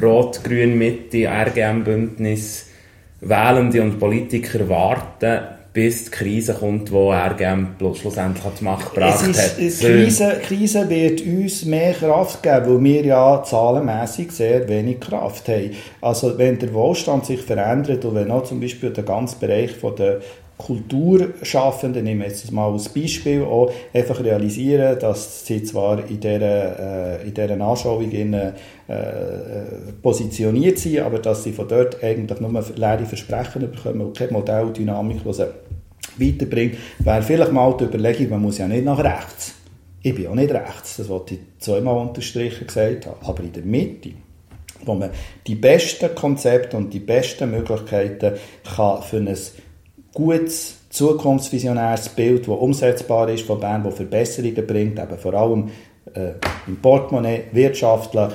Rot-Grün-Mitte, 0.01 1.27
RGM-Bündnis, 1.29 2.65
Wählende 3.21 3.81
und 3.83 3.99
Politiker 3.99 4.67
warten, 4.67 5.41
bis 5.73 6.05
die 6.05 6.11
Krise 6.11 6.53
kommt, 6.53 6.89
die 6.89 6.93
RGM 6.93 7.69
schlussendlich 7.95 8.53
die 8.59 8.63
Macht 8.63 8.93
gebracht 8.93 9.27
es 9.27 9.41
hat. 9.41 9.57
Die 9.57 9.69
Krise, 9.69 10.39
Krise 10.45 10.87
wird 10.87 11.21
uns 11.21 11.65
mehr 11.65 11.93
Kraft 11.93 12.43
geben, 12.43 12.67
weil 12.67 12.83
wir 12.83 13.05
ja 13.05 13.43
zahlenmässig 13.43 14.31
sehr 14.31 14.69
wenig 14.69 14.99
Kraft 14.99 15.49
haben. 15.49 15.71
Also 15.99 16.37
wenn 16.37 16.59
der 16.59 16.73
Wohlstand 16.73 17.25
sich 17.25 17.41
verändert 17.41 18.05
und 18.05 18.13
wenn 18.13 18.29
auch 18.29 18.43
zum 18.43 18.61
Beispiel 18.61 18.91
der 18.91 19.03
ganze 19.03 19.37
Bereich 19.37 19.71
von 19.71 19.95
der 19.95 20.21
Kulturschaffenden, 20.57 22.03
nehmen 22.03 22.21
wir 22.21 22.27
jetzt 22.27 22.51
mal 22.51 22.71
als 22.71 22.89
Beispiel, 22.89 23.43
auch 23.43 23.71
einfach 23.93 24.23
realisieren, 24.23 24.97
dass 24.99 25.45
sie 25.45 25.63
zwar 25.63 26.07
in 26.07 26.19
dieser, 26.19 27.19
äh, 27.19 27.27
in 27.27 27.33
dieser 27.33 27.59
Anschauung 27.59 28.09
in, 28.11 28.33
äh, 28.33 28.51
positioniert 30.01 30.77
sind, 30.77 30.99
aber 30.99 31.19
dass 31.19 31.43
sie 31.43 31.51
von 31.51 31.67
dort 31.67 32.03
eigentlich 32.03 32.39
nur 32.39 32.63
leere 32.75 33.05
Versprechen 33.05 33.71
bekommen 33.71 34.01
und 34.01 34.17
keine 34.17 34.33
Modelldynamik, 34.33 35.23
die 35.23 35.33
sie 35.33 35.47
weiterbringt, 36.17 36.75
wäre 36.99 37.21
vielleicht 37.23 37.51
mal 37.51 37.75
die 37.75 37.85
Überlegung, 37.85 38.29
man 38.29 38.41
muss 38.43 38.59
ja 38.59 38.67
nicht 38.67 38.85
nach 38.85 39.03
rechts. 39.03 39.55
Ich 40.01 40.13
bin 40.13 40.27
auch 40.27 40.35
nicht 40.35 40.53
rechts, 40.53 40.97
das 40.97 41.09
wollte 41.09 41.35
ich 41.35 41.39
zweimal 41.59 41.97
unterstrichen 42.07 42.67
gesagt 42.67 43.07
haben, 43.07 43.17
aber 43.25 43.43
in 43.43 43.53
der 43.53 43.63
Mitte 43.63 44.11
wo 44.85 44.95
man 44.95 45.11
die 45.47 45.55
besten 45.55 46.13
Konzepte 46.13 46.77
und 46.77 46.93
die 46.93 46.99
besten 46.99 47.51
Möglichkeiten 47.51 48.33
kann 48.75 49.01
für 49.01 49.17
ein 49.17 49.35
gutes, 50.13 50.77
zukunftsvisionäres 50.89 52.09
Bild, 52.09 52.47
das 52.47 52.55
umsetzbar 52.55 53.29
ist 53.29 53.45
von 53.45 53.59
Bern, 53.59 53.83
das 53.83 53.95
Verbesserungen 53.95 54.67
bringt, 54.67 54.99
eben 54.99 55.17
vor 55.17 55.33
allem 55.33 55.69
äh, 56.13 56.33
im 56.67 56.77
Portemonnaie, 56.77 57.45
wirtschaftlich, 57.51 58.33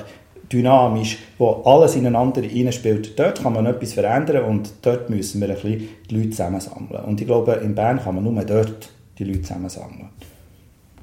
dynamisch, 0.51 1.19
wo 1.37 1.61
alles 1.63 1.95
ineinander 1.95 2.41
hineinspielt. 2.41 3.17
Dort 3.17 3.43
kann 3.43 3.53
man 3.53 3.65
etwas 3.65 3.93
verändern 3.93 4.45
und 4.45 4.71
dort 4.81 5.09
müssen 5.09 5.41
wir 5.41 5.49
ein 5.49 5.55
bisschen 5.55 5.89
die 6.09 6.15
Leute 6.15 6.29
zusammensammeln. 6.31 7.03
Und 7.05 7.21
ich 7.21 7.27
glaube, 7.27 7.53
in 7.63 7.75
Bern 7.75 8.01
kann 8.01 8.15
man 8.15 8.23
nur 8.23 8.43
dort 8.43 8.89
die 9.17 9.25
Leute 9.25 9.43
zusammensammeln. 9.43 10.09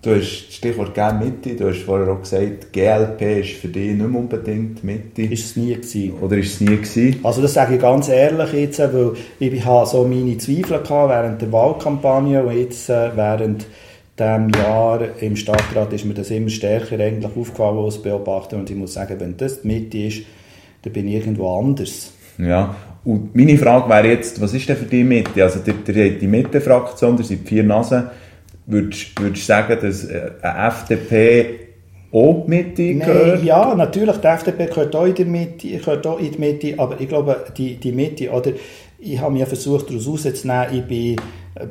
Du 0.07 0.15
hast 0.15 0.47
das 0.47 0.55
Stichwort 0.55 0.95
gerne 0.95 1.25
Mitte, 1.25 1.57
du 1.57 1.69
hast 1.69 1.83
vorher 1.83 2.07
auch 2.13 2.21
gesagt, 2.21 2.73
GLP 2.73 3.41
ist 3.41 3.55
für 3.55 3.67
dich 3.67 3.89
nicht 3.89 4.09
mehr 4.09 4.21
unbedingt 4.21 4.85
Mitte. 4.85 5.23
Ist 5.23 5.47
es 5.47 5.57
nie 5.57 5.75
gewesen. 5.75 6.13
Oder 6.21 6.37
ist 6.37 6.53
es 6.53 6.61
nie 6.61 6.77
gewesen? 6.77 7.19
Also 7.25 7.43
das 7.43 7.55
sage 7.55 7.75
ich 7.75 7.81
ganz 7.81 8.09
ehrlich 8.09 8.53
jetzt, 8.53 8.79
weil 8.79 9.15
ich 9.41 9.65
habe 9.65 9.85
so 9.85 10.05
meine 10.07 10.39
Zweifel 10.39 10.81
gehabt 10.81 11.11
während 11.11 11.43
der 11.43 11.51
Wahlkampagne 11.51 12.41
und 12.41 12.57
jetzt 12.57 12.89
äh, 12.89 13.11
während 13.17 13.67
dem 14.17 14.51
Jahr 14.51 15.01
im 15.21 15.35
Stadtrat 15.35 15.93
ist 15.93 16.05
mir 16.05 16.15
das 16.15 16.31
immer 16.31 16.51
stärker 16.51 17.01
eigentlich 17.01 17.37
aufgefallen 17.37 17.79
als 17.79 18.01
Beobachter 18.01 18.59
und 18.59 18.71
ich 18.71 18.77
muss 18.77 18.93
sagen, 18.93 19.19
wenn 19.19 19.37
das 19.37 19.63
die 19.63 19.67
Mitte 19.67 19.99
ist, 19.99 20.23
dann 20.83 20.93
bin 20.93 21.09
ich 21.09 21.15
irgendwo 21.15 21.59
anders. 21.59 22.13
Ja, 22.39 22.77
und 23.05 23.35
meine 23.35 23.59
Frage 23.59 23.89
wäre 23.89 24.07
jetzt, 24.07 24.41
was 24.41 24.55
ist 24.55 24.69
denn 24.69 24.77
für 24.77 24.85
die 24.85 25.03
Mitte? 25.03 25.43
Also 25.43 25.59
die, 25.59 25.73
die, 25.73 26.17
die 26.17 26.29
Mitte-Fraktion, 26.29 27.17
da 27.17 27.25
sind 27.25 27.49
vier 27.49 27.65
Nasen, 27.65 28.05
Würdest, 28.67 29.19
du 29.19 29.35
sagen, 29.37 29.79
dass 29.81 30.05
äh, 30.05 30.31
eine 30.43 30.69
FDP 30.69 31.61
auch 32.13 32.47
Mitte 32.47 32.95
gehört? 32.95 33.37
Nein, 33.37 33.47
ja, 33.47 33.75
natürlich, 33.75 34.17
die 34.17 34.27
FDP 34.27 34.67
gehört 34.67 34.97
auch 34.97 35.07
in 35.07 35.15
die 35.15 35.25
Mitte, 35.25 35.69
gehört 35.69 36.07
auch 36.07 36.19
in 36.19 36.33
die 36.33 36.39
Mitte 36.39 36.75
aber 36.79 37.01
ich 37.01 37.09
glaube, 37.09 37.45
die, 37.57 37.77
die 37.77 37.93
Mitte, 37.93 38.31
oder 38.31 38.53
ich 38.99 39.21
habe 39.21 39.33
mir 39.33 39.47
versucht, 39.47 39.89
daraus 39.91 40.09
rauszunehmen, 40.09 40.67
ich 40.73 40.85
bin 40.85 41.17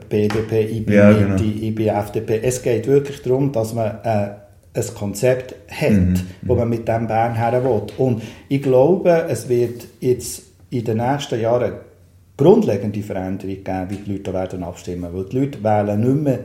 BDP, 0.10 0.62
ich 0.62 0.86
bin 0.86 0.96
ja, 0.96 1.10
Mitte, 1.12 1.44
genau. 1.44 1.66
ich 1.68 1.76
bin 1.76 1.88
FDP. 1.88 2.40
Es 2.42 2.62
geht 2.62 2.88
wirklich 2.88 3.22
darum, 3.22 3.52
dass 3.52 3.74
man 3.74 3.98
äh, 4.04 4.30
ein 4.74 4.94
Konzept 4.96 5.56
hat, 5.70 5.92
mhm. 5.92 6.16
wo 6.44 6.56
man 6.56 6.70
mit 6.70 6.88
dem 6.88 7.08
Bern 7.08 7.36
her 7.36 7.64
will. 7.64 7.82
Und 7.98 8.22
ich 8.50 8.62
glaube, 8.62 9.26
es 9.30 9.48
wird 9.50 9.86
jetzt 10.00 10.44
in 10.70 10.84
den 10.84 10.98
nächsten 10.98 11.40
Jahren 11.40 11.74
grundlegende 12.38 13.02
Veränderungen 13.02 13.64
geben, 13.64 13.88
wie 13.90 13.96
die 13.98 14.12
Leute 14.12 14.34
werden 14.34 14.64
abstimmen. 14.64 15.10
Weil 15.14 15.26
die 15.26 15.40
Leute 15.40 15.64
wählen 15.64 16.00
nicht 16.00 16.24
mehr 16.24 16.40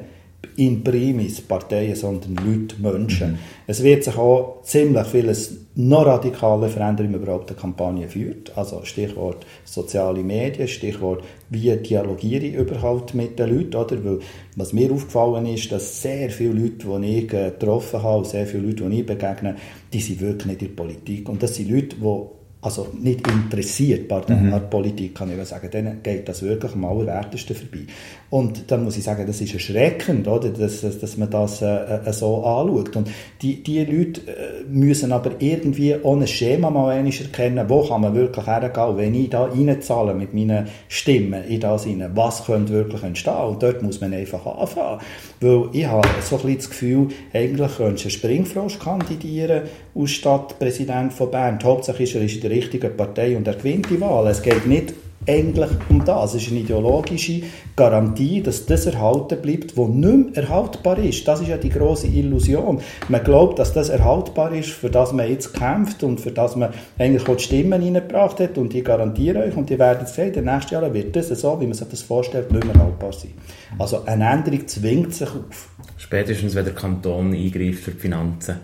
in 0.61 0.85
primis 0.85 1.41
Parteien, 1.41 1.97
sondern 1.97 2.37
Leute, 2.37 2.77
Menschen. 2.79 3.33
Mhm. 3.33 3.39
Es 3.67 3.83
wird 3.83 4.05
sich 4.05 4.17
auch 4.19 4.61
ziemlich 4.63 5.07
vieles 5.07 5.57
noch 5.75 6.05
radikaler 6.05 6.69
verändern, 6.69 7.09
wie 7.09 7.13
man 7.13 7.23
überhaupt 7.23 7.51
eine 7.51 7.59
Kampagne 7.59 8.09
führt. 8.09 8.57
Also 8.59 8.83
Stichwort 8.85 9.47
soziale 9.65 10.23
Medien, 10.23 10.69
Stichwort 10.69 11.25
wie 11.49 11.75
dialogiere 11.77 12.45
ich 12.45 12.55
überhaupt 12.55 13.15
mit 13.15 13.39
den 13.39 13.57
Leuten, 13.57 13.75
oder? 13.75 14.05
Weil, 14.05 14.19
was 14.55 14.75
mir 14.75 14.93
aufgefallen 14.93 15.47
ist, 15.47 15.73
dass 15.73 16.03
sehr 16.03 16.29
viele 16.29 16.53
Leute, 16.53 16.87
die 17.01 17.19
ich 17.21 17.29
getroffen 17.29 18.03
habe, 18.03 18.27
sehr 18.27 18.47
viele 18.47 18.67
Leute, 18.67 18.85
die 18.85 19.01
ich 19.01 19.07
begegne, 19.07 19.57
die 19.91 20.01
sind 20.01 20.21
wirklich 20.21 20.47
nicht 20.47 20.63
in 20.63 20.69
der 20.69 20.83
Politik. 20.83 21.29
Und 21.31 21.43
das 21.43 21.55
sind 21.55 21.71
Leute, 21.71 21.97
die 21.97 22.40
also 22.63 22.89
nicht 22.93 23.27
interessiert 23.27 24.07
bei 24.07 24.21
der 24.21 24.37
mhm. 24.37 24.61
Politik, 24.69 25.15
kann 25.15 25.31
ich 25.31 25.49
sagen, 25.49 25.71
denen 25.71 26.03
geht 26.03 26.29
das 26.29 26.43
wirklich 26.43 26.75
am 26.75 26.85
allerwertesten 26.85 27.57
vorbei. 27.57 27.87
Und 28.29 28.71
dann 28.71 28.85
muss 28.85 28.99
ich 28.99 29.05
sagen, 29.05 29.27
das 29.27 29.41
ist 29.41 29.55
erschreckend, 29.55 30.29
oder, 30.29 30.51
dass, 30.51 30.83
dass 30.83 31.17
man 31.17 31.31
das 31.31 31.63
äh, 31.63 31.67
äh, 32.05 32.13
so 32.13 32.45
anschaut. 32.45 32.95
Und 32.97 33.11
die, 33.41 33.63
die 33.63 33.83
Leute 33.85 34.21
äh, 34.21 34.65
müssen 34.69 35.11
aber 35.11 35.33
irgendwie 35.39 35.97
ohne 36.03 36.27
Schema 36.27 36.71
mal 36.71 36.93
erkennen, 36.93 37.65
wo 37.69 37.83
kann 37.83 38.03
man 38.03 38.15
wirklich 38.15 38.47
hergehen, 38.47 38.97
wenn 38.97 39.15
ich 39.15 39.31
da 39.31 39.45
reinzahle 39.45 40.13
mit 40.13 40.35
meinen 40.35 40.69
Stimmen 40.89 41.45
in 41.45 41.61
das 41.61 41.87
rein, 41.87 42.11
was 42.15 42.45
könnte 42.45 42.75
wirklich 42.75 43.03
entstehen. 43.03 43.49
Und 43.49 43.63
dort 43.63 43.83
muss 43.83 44.03
man 44.03 44.13
einfach 44.13 44.45
anfangen. 44.45 45.01
Weil 45.41 45.71
ich 45.73 45.87
habe 45.87 46.07
so 46.21 46.37
ein 46.37 46.43
bisschen 46.43 46.57
das 46.59 46.69
Gefühl, 46.71 47.09
eigentlich 47.33 47.77
könntest 47.79 48.05
du 48.05 48.09
einen 48.09 48.45
Springfrosch 48.45 48.79
kandidieren 48.79 49.63
als 49.95 50.11
Stadtpräsident 50.11 51.13
von 51.15 51.31
Bern. 51.31 51.59
Hauptsache 51.63 52.03
ist, 52.03 52.15
er 52.15 52.23
ist 52.23 52.37
in 52.37 52.43
der 52.43 52.50
richtigen 52.51 52.97
Partei 52.97 53.37
und 53.37 53.47
er 53.47 53.55
gewinnt 53.55 53.89
die 53.91 54.01
Wahl. 54.01 54.27
Es 54.29 54.43
geht 54.43 54.67
nicht 54.67 54.95
eigentlich 55.27 55.71
um 55.89 56.05
das. 56.05 56.35
Es 56.35 56.43
ist 56.43 56.51
eine 56.51 56.61
ideologische 56.61 57.43
Garantie, 57.77 58.43
dass 58.43 58.67
das 58.67 58.87
erhalten 58.87 59.41
bleibt, 59.41 59.77
was 59.77 59.89
nicht 59.89 60.35
mehr 60.35 60.45
erhaltbar 60.45 60.99
ist. 60.99 61.27
Das 61.29 61.41
ist 61.41 61.49
ja 61.49 61.57
die 61.57 61.69
große 61.69 62.07
Illusion. 62.07 62.81
Man 63.09 63.23
glaubt, 63.23 63.59
dass 63.59 63.73
das 63.73 63.91
erhaltbar 63.91 64.53
ist, 64.53 64.71
für 64.71 64.91
das 64.91 65.13
man 65.13 65.29
jetzt 65.29 65.53
kämpft 65.53 66.03
und 66.03 66.21
für 66.21 66.31
das 66.31 66.57
man 66.57 66.73
eigentlich 66.99 67.29
auch 67.29 67.37
die 67.37 67.45
Stimmen 67.45 67.83
reingebracht 67.83 68.41
hat. 68.41 68.57
Und 68.57 68.75
ich 68.75 68.85
garantiere 68.85 69.41
euch, 69.41 69.57
und 69.57 69.71
ihr 69.71 69.79
werdet 69.79 70.09
sehen, 70.09 70.29
in 70.29 70.33
den 70.33 70.45
nächsten 70.47 70.75
Jahren 70.75 70.95
wird 70.95 71.15
das 71.15 71.29
so, 71.29 71.61
wie 71.61 71.67
man 71.67 71.75
sich 71.75 71.89
das 71.89 72.03
vorstellt, 72.03 72.51
nicht 72.51 72.65
mehr 72.65 72.75
erhaltbar 72.75 73.13
sein. 73.13 73.33
Also 73.79 74.05
eine 74.07 74.31
Änderung 74.31 74.67
zwingt 74.67 75.15
sich 75.15 75.29
auf. 75.29 75.69
Spätestens, 75.99 76.55
wenn 76.55 76.65
der 76.65 76.75
Kanton 76.75 77.35
eingreift 77.35 77.81
für 77.81 77.91
die 77.91 77.99
Finanzen. 77.99 78.57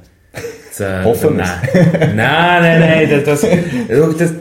Äh, 0.79 1.05
Hoffen 1.05 1.37
nein. 1.37 1.49
nein, 1.75 2.17
nein, 2.17 2.81
nein, 2.81 3.25
das, 3.25 3.41
das, 3.41 3.51
das 4.19 4.35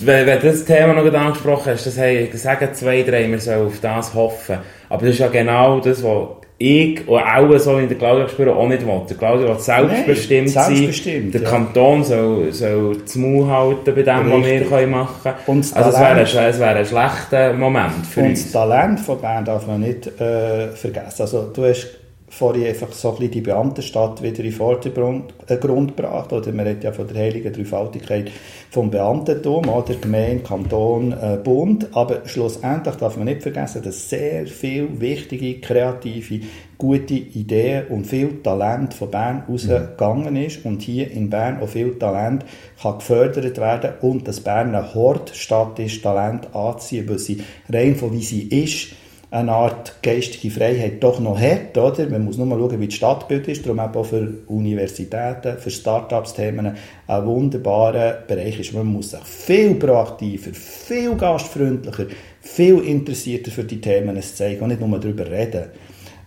wenn, 0.00 0.26
wenn 0.26 0.40
du 0.40 0.46
das 0.50 0.64
Thema 0.64 0.94
noch 0.94 1.12
angesprochen 1.12 1.72
hast, 1.72 1.86
das 1.86 1.98
haben, 1.98 2.28
sagen 2.34 2.68
zwei, 2.72 3.02
drei, 3.02 3.30
wir 3.30 3.38
sollen 3.38 3.66
auf 3.66 3.80
das 3.80 4.14
hoffen. 4.14 4.58
Aber 4.88 5.02
das 5.02 5.14
ist 5.14 5.20
ja 5.20 5.28
genau 5.28 5.80
das, 5.80 6.02
was 6.02 6.28
ich 6.58 7.08
und 7.08 7.18
auch 7.18 7.58
so 7.58 7.78
in 7.78 7.88
der 7.88 7.98
Claudia 7.98 8.28
spüre 8.28 8.54
auch 8.54 8.68
nicht 8.68 8.86
will. 8.86 9.00
Der 9.08 9.16
Claudia 9.16 9.48
will 9.48 9.58
selbstbestimmt 9.58 10.54
Nein, 10.54 10.64
selbstbestimmt, 10.64 11.32
sein. 11.32 11.42
Der 11.42 11.42
ja. 11.42 11.48
Kanton 11.48 12.04
soll, 12.04 12.52
soll 12.52 12.96
das 12.98 13.16
Maul 13.16 13.48
halten 13.48 13.94
bei 13.94 14.02
dem, 14.02 14.32
Richtig. 14.32 14.70
was 14.70 14.80
wir 14.80 14.86
machen 14.86 15.14
können. 15.22 15.36
Und 15.46 15.60
das 15.64 15.72
also 15.72 15.90
es 15.90 15.98
wäre, 15.98 16.14
ein, 16.14 16.50
es 16.50 16.58
wäre 16.60 16.76
ein 16.76 16.86
schlechter 16.86 17.52
Moment 17.54 18.06
für 18.08 18.20
Und 18.20 18.26
uns. 18.28 18.44
das 18.44 18.52
Talent 18.52 19.00
von 19.00 19.20
Bern 19.20 19.44
darf 19.44 19.66
man 19.66 19.80
nicht 19.80 20.06
äh, 20.20 20.68
vergessen. 20.68 21.22
Also 21.22 21.50
du 21.52 21.64
hast 21.64 21.88
vorhin 22.32 22.66
einfach 22.66 22.92
so 22.92 23.10
ein 23.10 23.16
bisschen 23.16 23.30
die 23.30 23.40
Beamtenstadt 23.42 24.22
wieder 24.22 24.38
in 24.38 24.44
den 24.44 24.52
Vordergrund 24.52 25.34
äh, 25.46 25.56
gebracht. 25.58 26.32
Oder 26.32 26.50
man 26.52 26.66
redet 26.66 26.84
ja 26.84 26.92
von 26.92 27.06
der 27.06 27.18
heiligen 27.18 27.52
Dreifaltigkeit 27.52 28.30
vom 28.70 28.90
Beamtentum, 28.90 29.68
oder 29.68 29.94
Gemeinde, 29.96 30.42
Kanton, 30.42 31.12
äh, 31.12 31.36
Bund. 31.36 31.88
Aber 31.92 32.26
schlussendlich 32.26 32.94
darf 32.94 33.18
man 33.18 33.26
nicht 33.26 33.42
vergessen, 33.42 33.82
dass 33.82 34.08
sehr 34.08 34.46
viel 34.46 34.98
wichtige, 34.98 35.60
kreative, 35.60 36.40
gute 36.78 37.14
Ideen 37.14 37.88
und 37.88 38.06
viel 38.06 38.42
Talent 38.42 38.94
von 38.94 39.10
Bern 39.10 39.42
rausgegangen 39.46 40.34
ist 40.36 40.64
und 40.64 40.80
hier 40.80 41.10
in 41.10 41.28
Bern 41.28 41.60
auch 41.60 41.68
viel 41.68 41.98
Talent 41.98 42.46
kann 42.80 42.96
gefördert 42.96 43.58
werden 43.58 43.92
und 44.00 44.26
dass 44.26 44.40
Bern 44.40 44.74
eine 44.74 44.94
Hortstadt 44.94 45.78
ist, 45.78 46.02
Talent 46.02 46.54
anzuziehen, 46.54 47.08
weil 47.10 47.18
sie 47.18 47.42
rein 47.68 47.94
von 47.94 48.12
wie 48.12 48.22
sie 48.22 48.48
ist, 48.48 48.96
eine 49.32 49.52
Art 49.52 50.02
geistige 50.02 50.52
Freiheit 50.52 51.02
doch 51.02 51.18
noch 51.18 51.40
hat, 51.40 51.76
oder? 51.78 52.06
Man 52.10 52.26
muss 52.26 52.36
nur 52.36 52.44
mal 52.44 52.58
schauen, 52.58 52.78
wie 52.78 52.86
das 52.86 52.96
Stadtbild 52.96 53.48
ist, 53.48 53.64
darum 53.64 53.80
eben 53.80 53.94
auch 53.94 54.04
für 54.04 54.28
Universitäten, 54.46 55.56
für 55.56 55.70
Start-ups-Themen 55.70 56.76
ein 57.06 57.26
wunderbarer 57.26 58.18
Bereich 58.28 58.60
ist. 58.60 58.74
Man 58.74 58.86
muss 58.86 59.12
sich 59.12 59.24
viel 59.24 59.74
proaktiver, 59.76 60.52
viel 60.52 61.14
gastfreundlicher, 61.14 62.08
viel 62.42 62.80
interessierter 62.80 63.50
für 63.50 63.64
die 63.64 63.80
Themen 63.80 64.20
zeigen 64.20 64.60
und 64.60 64.68
nicht 64.68 64.86
nur 64.86 65.00
darüber 65.00 65.26
reden, 65.30 65.64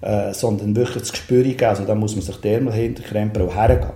äh, 0.02 0.34
sondern 0.34 0.76
wirklich 0.76 1.04
das 1.04 1.12
Gespür 1.12 1.44
geben. 1.44 1.64
Also 1.64 1.86
da 1.86 1.94
muss 1.94 2.16
man 2.16 2.26
sich 2.26 2.38
der 2.38 2.60
mal 2.60 2.74
hinterkrempeln 2.74 3.48
und 3.48 3.56
hergehen. 3.56 3.92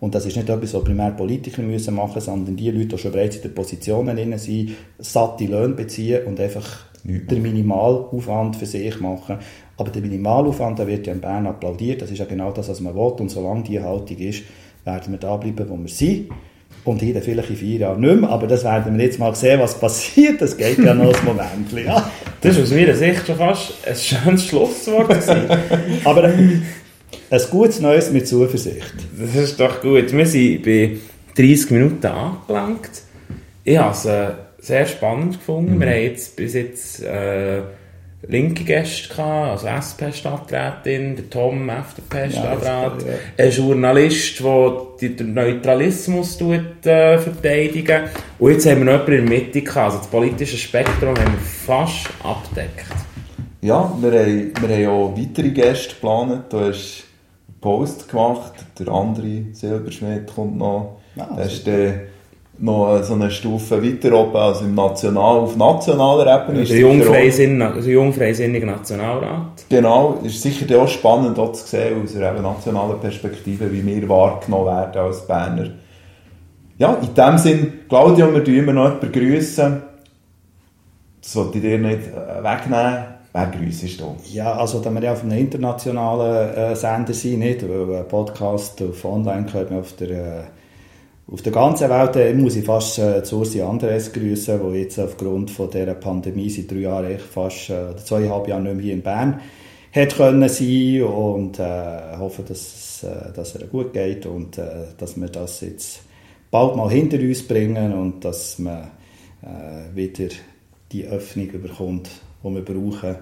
Und 0.00 0.14
das 0.14 0.24
ist 0.24 0.36
nicht 0.36 0.48
etwas, 0.48 0.72
was 0.72 0.84
primär 0.84 1.10
Politiker 1.10 1.60
müssen 1.60 1.94
machen 1.94 2.20
sondern 2.22 2.56
die 2.56 2.70
Leute, 2.70 2.86
die 2.86 2.98
schon 2.98 3.12
bereits 3.12 3.36
in 3.36 3.42
den 3.42 3.54
Positionen 3.54 4.38
sind, 4.38 4.70
satte 4.98 5.44
Löhne 5.44 5.74
beziehen 5.74 6.24
und 6.24 6.40
einfach 6.40 6.93
den 7.04 7.42
Minimalaufwand 7.42 8.56
für 8.56 8.66
sich 8.66 8.98
machen. 9.00 9.38
Aber 9.76 9.90
der 9.90 10.02
Minimalaufwand, 10.02 10.78
der 10.78 10.86
wird 10.86 11.06
ja 11.06 11.12
in 11.12 11.20
Bern 11.20 11.46
applaudiert. 11.46 12.02
Das 12.02 12.10
ist 12.10 12.18
ja 12.18 12.24
genau 12.24 12.50
das, 12.50 12.68
was 12.68 12.80
man 12.80 12.94
will. 12.94 13.12
Und 13.18 13.30
solange 13.30 13.62
die 13.62 13.80
Haltung 13.80 14.16
ist, 14.18 14.42
werden 14.84 15.12
wir 15.12 15.18
da 15.18 15.36
bleiben, 15.36 15.68
wo 15.68 15.76
wir 15.76 15.88
sind. 15.88 16.30
Und 16.84 17.00
hier 17.00 17.20
vielleicht 17.22 17.50
in 17.50 17.56
vier 17.56 17.78
Jahren 17.78 18.00
nicht 18.00 18.20
mehr, 18.20 18.28
aber 18.28 18.46
das 18.46 18.62
werden 18.62 18.98
wir 18.98 19.04
jetzt 19.04 19.18
mal 19.18 19.34
sehen, 19.34 19.58
was 19.58 19.78
passiert. 19.78 20.42
Das 20.42 20.56
geht 20.56 20.78
ja 20.78 20.92
noch 20.92 21.14
ein 21.14 21.24
Moment. 21.24 21.72
Ja. 21.72 22.10
Das 22.42 22.56
war 22.56 22.62
aus 22.62 22.70
meiner 22.72 22.94
Sicht 22.94 23.26
schon 23.26 23.36
fast 23.36 23.72
ein 23.86 23.96
schönes 23.96 24.46
Schlusswort. 24.46 25.10
aber 26.04 26.24
ein 26.24 26.62
gutes 27.50 27.80
Neues 27.80 28.10
mit 28.10 28.28
Zuversicht. 28.28 28.94
Das 29.18 29.34
ist 29.34 29.58
doch 29.58 29.80
gut. 29.80 30.12
Wir 30.12 30.26
sind 30.26 30.62
bei 30.62 30.96
30 31.36 31.70
Minuten 31.70 32.06
angelangt. 32.06 32.90
Ich 33.64 33.78
habe 33.78 33.92
es 33.92 34.04
äh, 34.04 34.30
sehr 34.64 34.86
spannend 34.86 35.34
gefunden. 35.34 35.76
Mhm. 35.76 35.80
Wir 35.80 35.88
haben 35.88 36.02
jetzt 36.02 36.36
bis 36.36 36.54
jetzt... 36.54 37.02
Äh, 37.02 37.62
linke 38.28 38.64
Gäste 38.64 39.08
gehabt, 39.08 39.64
also 39.64 39.66
SP-Stadträtin, 39.68 41.16
der 41.16 41.30
Tom, 41.30 41.68
FDP-Stadtrat, 41.68 43.02
ja, 43.02 43.08
ja. 43.08 43.44
ein 43.44 43.50
Journalist, 43.50 44.40
der 44.40 45.08
den 45.08 45.34
Neutralismus 45.34 46.38
tut, 46.38 46.86
äh, 46.86 47.18
verteidigen 47.18 48.04
Und 48.38 48.52
jetzt 48.52 48.66
haben 48.66 48.84
wir 48.84 48.96
noch 48.96 49.06
jemanden 49.06 49.12
in 49.12 49.28
der 49.28 49.38
Mitte 49.38 49.62
gehabt, 49.62 49.76
also 49.76 49.98
das 49.98 50.06
politische 50.06 50.56
Spektrum 50.56 51.16
haben 51.16 51.32
wir 51.32 51.40
fast 51.40 52.08
abdeckt. 52.22 52.86
Ja, 53.60 53.92
wir 54.00 54.12
haben, 54.12 54.52
wir 54.60 54.76
haben 54.76 54.86
auch 54.88 55.16
weitere 55.16 55.50
Gäste 55.50 55.94
geplant. 55.94 56.44
Du 56.50 56.60
hast 56.60 57.04
einen 57.48 57.60
Post 57.60 58.08
gemacht, 58.10 58.52
der 58.78 58.88
andere 58.88 59.44
Silberschmidt 59.52 60.26
kommt 60.34 60.58
noch. 60.58 61.00
Ja, 61.16 61.30
das 61.34 61.54
ist 61.54 61.66
der 61.66 62.13
noch 62.58 63.02
so 63.02 63.14
eine 63.14 63.30
Stufe 63.30 63.82
weiter 63.82 64.12
oben, 64.12 64.36
also 64.36 64.64
im 64.64 64.74
National, 64.74 65.38
auf 65.38 65.56
nationaler 65.56 66.44
Ebene. 66.44 66.64
Der 66.64 66.78
jungfreisinnig, 66.78 67.84
jungfreisinnige 67.84 68.66
Nationalrat. 68.66 69.64
Genau, 69.68 70.20
ist 70.22 70.40
sicher 70.40 70.80
auch 70.80 70.88
spannend 70.88 71.38
auch 71.38 71.52
zu 71.52 71.66
sehen, 71.66 72.02
aus 72.02 72.14
einer 72.16 72.40
nationalen 72.40 73.00
Perspektive, 73.00 73.72
wie 73.72 73.84
wir 73.84 74.08
wahrgenommen 74.08 74.66
werden 74.66 75.02
als 75.02 75.26
Berner. 75.26 75.70
Ja, 76.78 76.94
in 76.94 77.14
dem 77.14 77.38
Sinn, 77.38 77.72
Claudio, 77.88 78.32
wir 78.32 78.40
grüßen 78.40 78.58
immer 78.58 78.72
noch 78.72 79.00
jemanden 79.00 79.12
grüßen. 79.12 79.82
Das 81.20 81.32
sollte 81.32 81.58
ich 81.58 81.64
dir 81.64 81.78
nicht 81.78 82.08
äh, 82.08 82.42
wegnehmen. 82.42 83.04
Wer 83.32 83.46
grüßt 83.46 84.00
du? 84.00 84.14
Ja, 84.32 84.54
also 84.54 84.80
da 84.80 84.90
wir 84.90 85.02
ja 85.02 85.12
auf 85.12 85.22
einem 85.24 85.38
internationalen 85.38 86.54
äh, 86.54 86.76
Sender 86.76 87.14
sind, 87.14 87.40
nicht, 87.40 87.68
weil 87.68 87.96
ein 87.96 88.08
Podcast 88.08 88.80
auf 88.82 89.04
Online 89.04 89.46
hört 89.52 89.70
man 89.70 89.80
auf 89.80 89.92
der 89.94 90.10
äh, 90.10 90.44
auf 91.26 91.42
der 91.42 91.52
ganzen 91.52 91.88
Welt 91.88 92.16
äh, 92.16 92.34
muss 92.34 92.56
ich 92.56 92.64
fast 92.64 92.98
äh, 92.98 93.22
Ursi 93.32 93.62
Andres 93.62 94.12
grüßen, 94.12 94.62
wo 94.62 94.72
jetzt 94.72 94.98
aufgrund 94.98 95.50
von 95.50 95.70
dieser 95.70 95.94
Pandemie 95.94 96.50
seit 96.50 96.70
drei 96.70 96.80
Jahren 96.80 97.18
fast 97.18 97.70
äh, 97.70 97.96
zweieinhalb 97.96 98.48
Jahre 98.48 98.62
nicht 98.62 98.74
mehr 98.74 98.82
hier 98.82 98.94
in 98.94 99.02
Bern 99.02 99.40
hat 99.94 100.16
können 100.16 100.48
sein 100.48 101.02
und 101.02 101.58
äh, 101.60 102.16
hoffe, 102.18 102.42
dass, 102.42 103.04
äh, 103.04 103.32
dass 103.32 103.54
er 103.54 103.66
gut 103.68 103.92
geht 103.92 104.26
und 104.26 104.58
äh, 104.58 104.88
dass 104.98 105.16
wir 105.16 105.28
das 105.28 105.60
jetzt 105.60 106.02
bald 106.50 106.76
mal 106.76 106.90
hinter 106.90 107.18
uns 107.18 107.42
bringen 107.46 107.92
und 107.92 108.24
dass 108.24 108.58
man 108.58 108.90
äh, 109.42 109.94
wieder 109.94 110.34
die 110.90 111.04
Öffnung 111.04 111.48
bekommt, 111.62 112.10
die 112.42 112.48
wir 112.48 112.64
brauchen, 112.64 113.16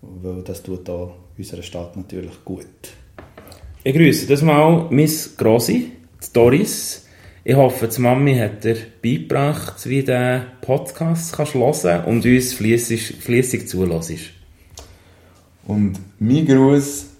weil 0.00 0.42
das 0.42 0.62
tut 0.62 0.88
auch 0.88 1.12
unserer 1.36 1.62
Stadt 1.62 1.96
natürlich 1.96 2.44
gut. 2.44 2.66
Ich 3.82 3.94
grüße 3.94 4.26
das 4.26 4.40
mal 4.42 4.86
Miss 4.90 5.36
Grossi, 5.36 5.92
Doris. 6.32 7.03
Ich 7.46 7.56
hoffe, 7.56 7.88
die 7.88 8.00
Mami 8.00 8.38
hat 8.38 8.64
dir 8.64 8.76
beigebracht, 9.02 9.86
wie 9.86 10.00
du 10.00 10.12
den 10.12 10.42
Podcast 10.62 11.36
kannst 11.36 11.52
hören 11.52 12.04
und 12.06 12.24
uns 12.24 12.54
fließig 12.54 13.68
zulässt. 13.68 14.30
Und 15.66 16.00
mein 16.18 16.46
Gruß 16.46 17.10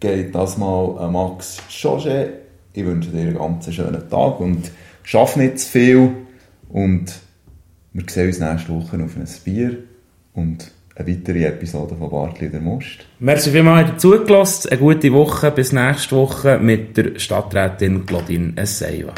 geht 0.00 0.34
das 0.34 0.56
mal 0.56 0.96
an 0.98 1.12
Max 1.12 1.58
Chauget. 1.68 2.32
Ich 2.72 2.82
wünsche 2.82 3.10
dir 3.10 3.20
einen 3.20 3.36
ganz 3.36 3.70
schönen 3.74 4.08
Tag 4.08 4.40
und 4.40 4.70
schaff 5.02 5.36
nicht 5.36 5.58
zu 5.58 5.68
viel. 5.68 6.10
Und 6.70 7.12
wir 7.92 8.04
sehen 8.08 8.28
uns 8.28 8.40
nächste 8.40 8.70
Woche 8.70 9.04
auf 9.04 9.16
ein 9.16 9.28
Bier 9.44 9.76
und 10.32 10.72
eine 10.96 11.08
weitere 11.08 11.44
Episode 11.44 11.94
von 11.94 12.08
Bartli 12.08 12.48
der 12.48 12.62
Most. 12.62 13.00
Merci 13.18 13.50
vielmals, 13.50 13.90
ihr 13.90 13.98
zugelassen 13.98 14.70
Eine 14.70 14.80
gute 14.80 15.12
Woche. 15.12 15.50
Bis 15.50 15.72
nächste 15.72 16.16
Woche 16.16 16.58
mit 16.58 16.96
der 16.96 17.18
Stadträtin 17.18 18.06
Claudine 18.06 18.54
Esseiva. 18.56 19.12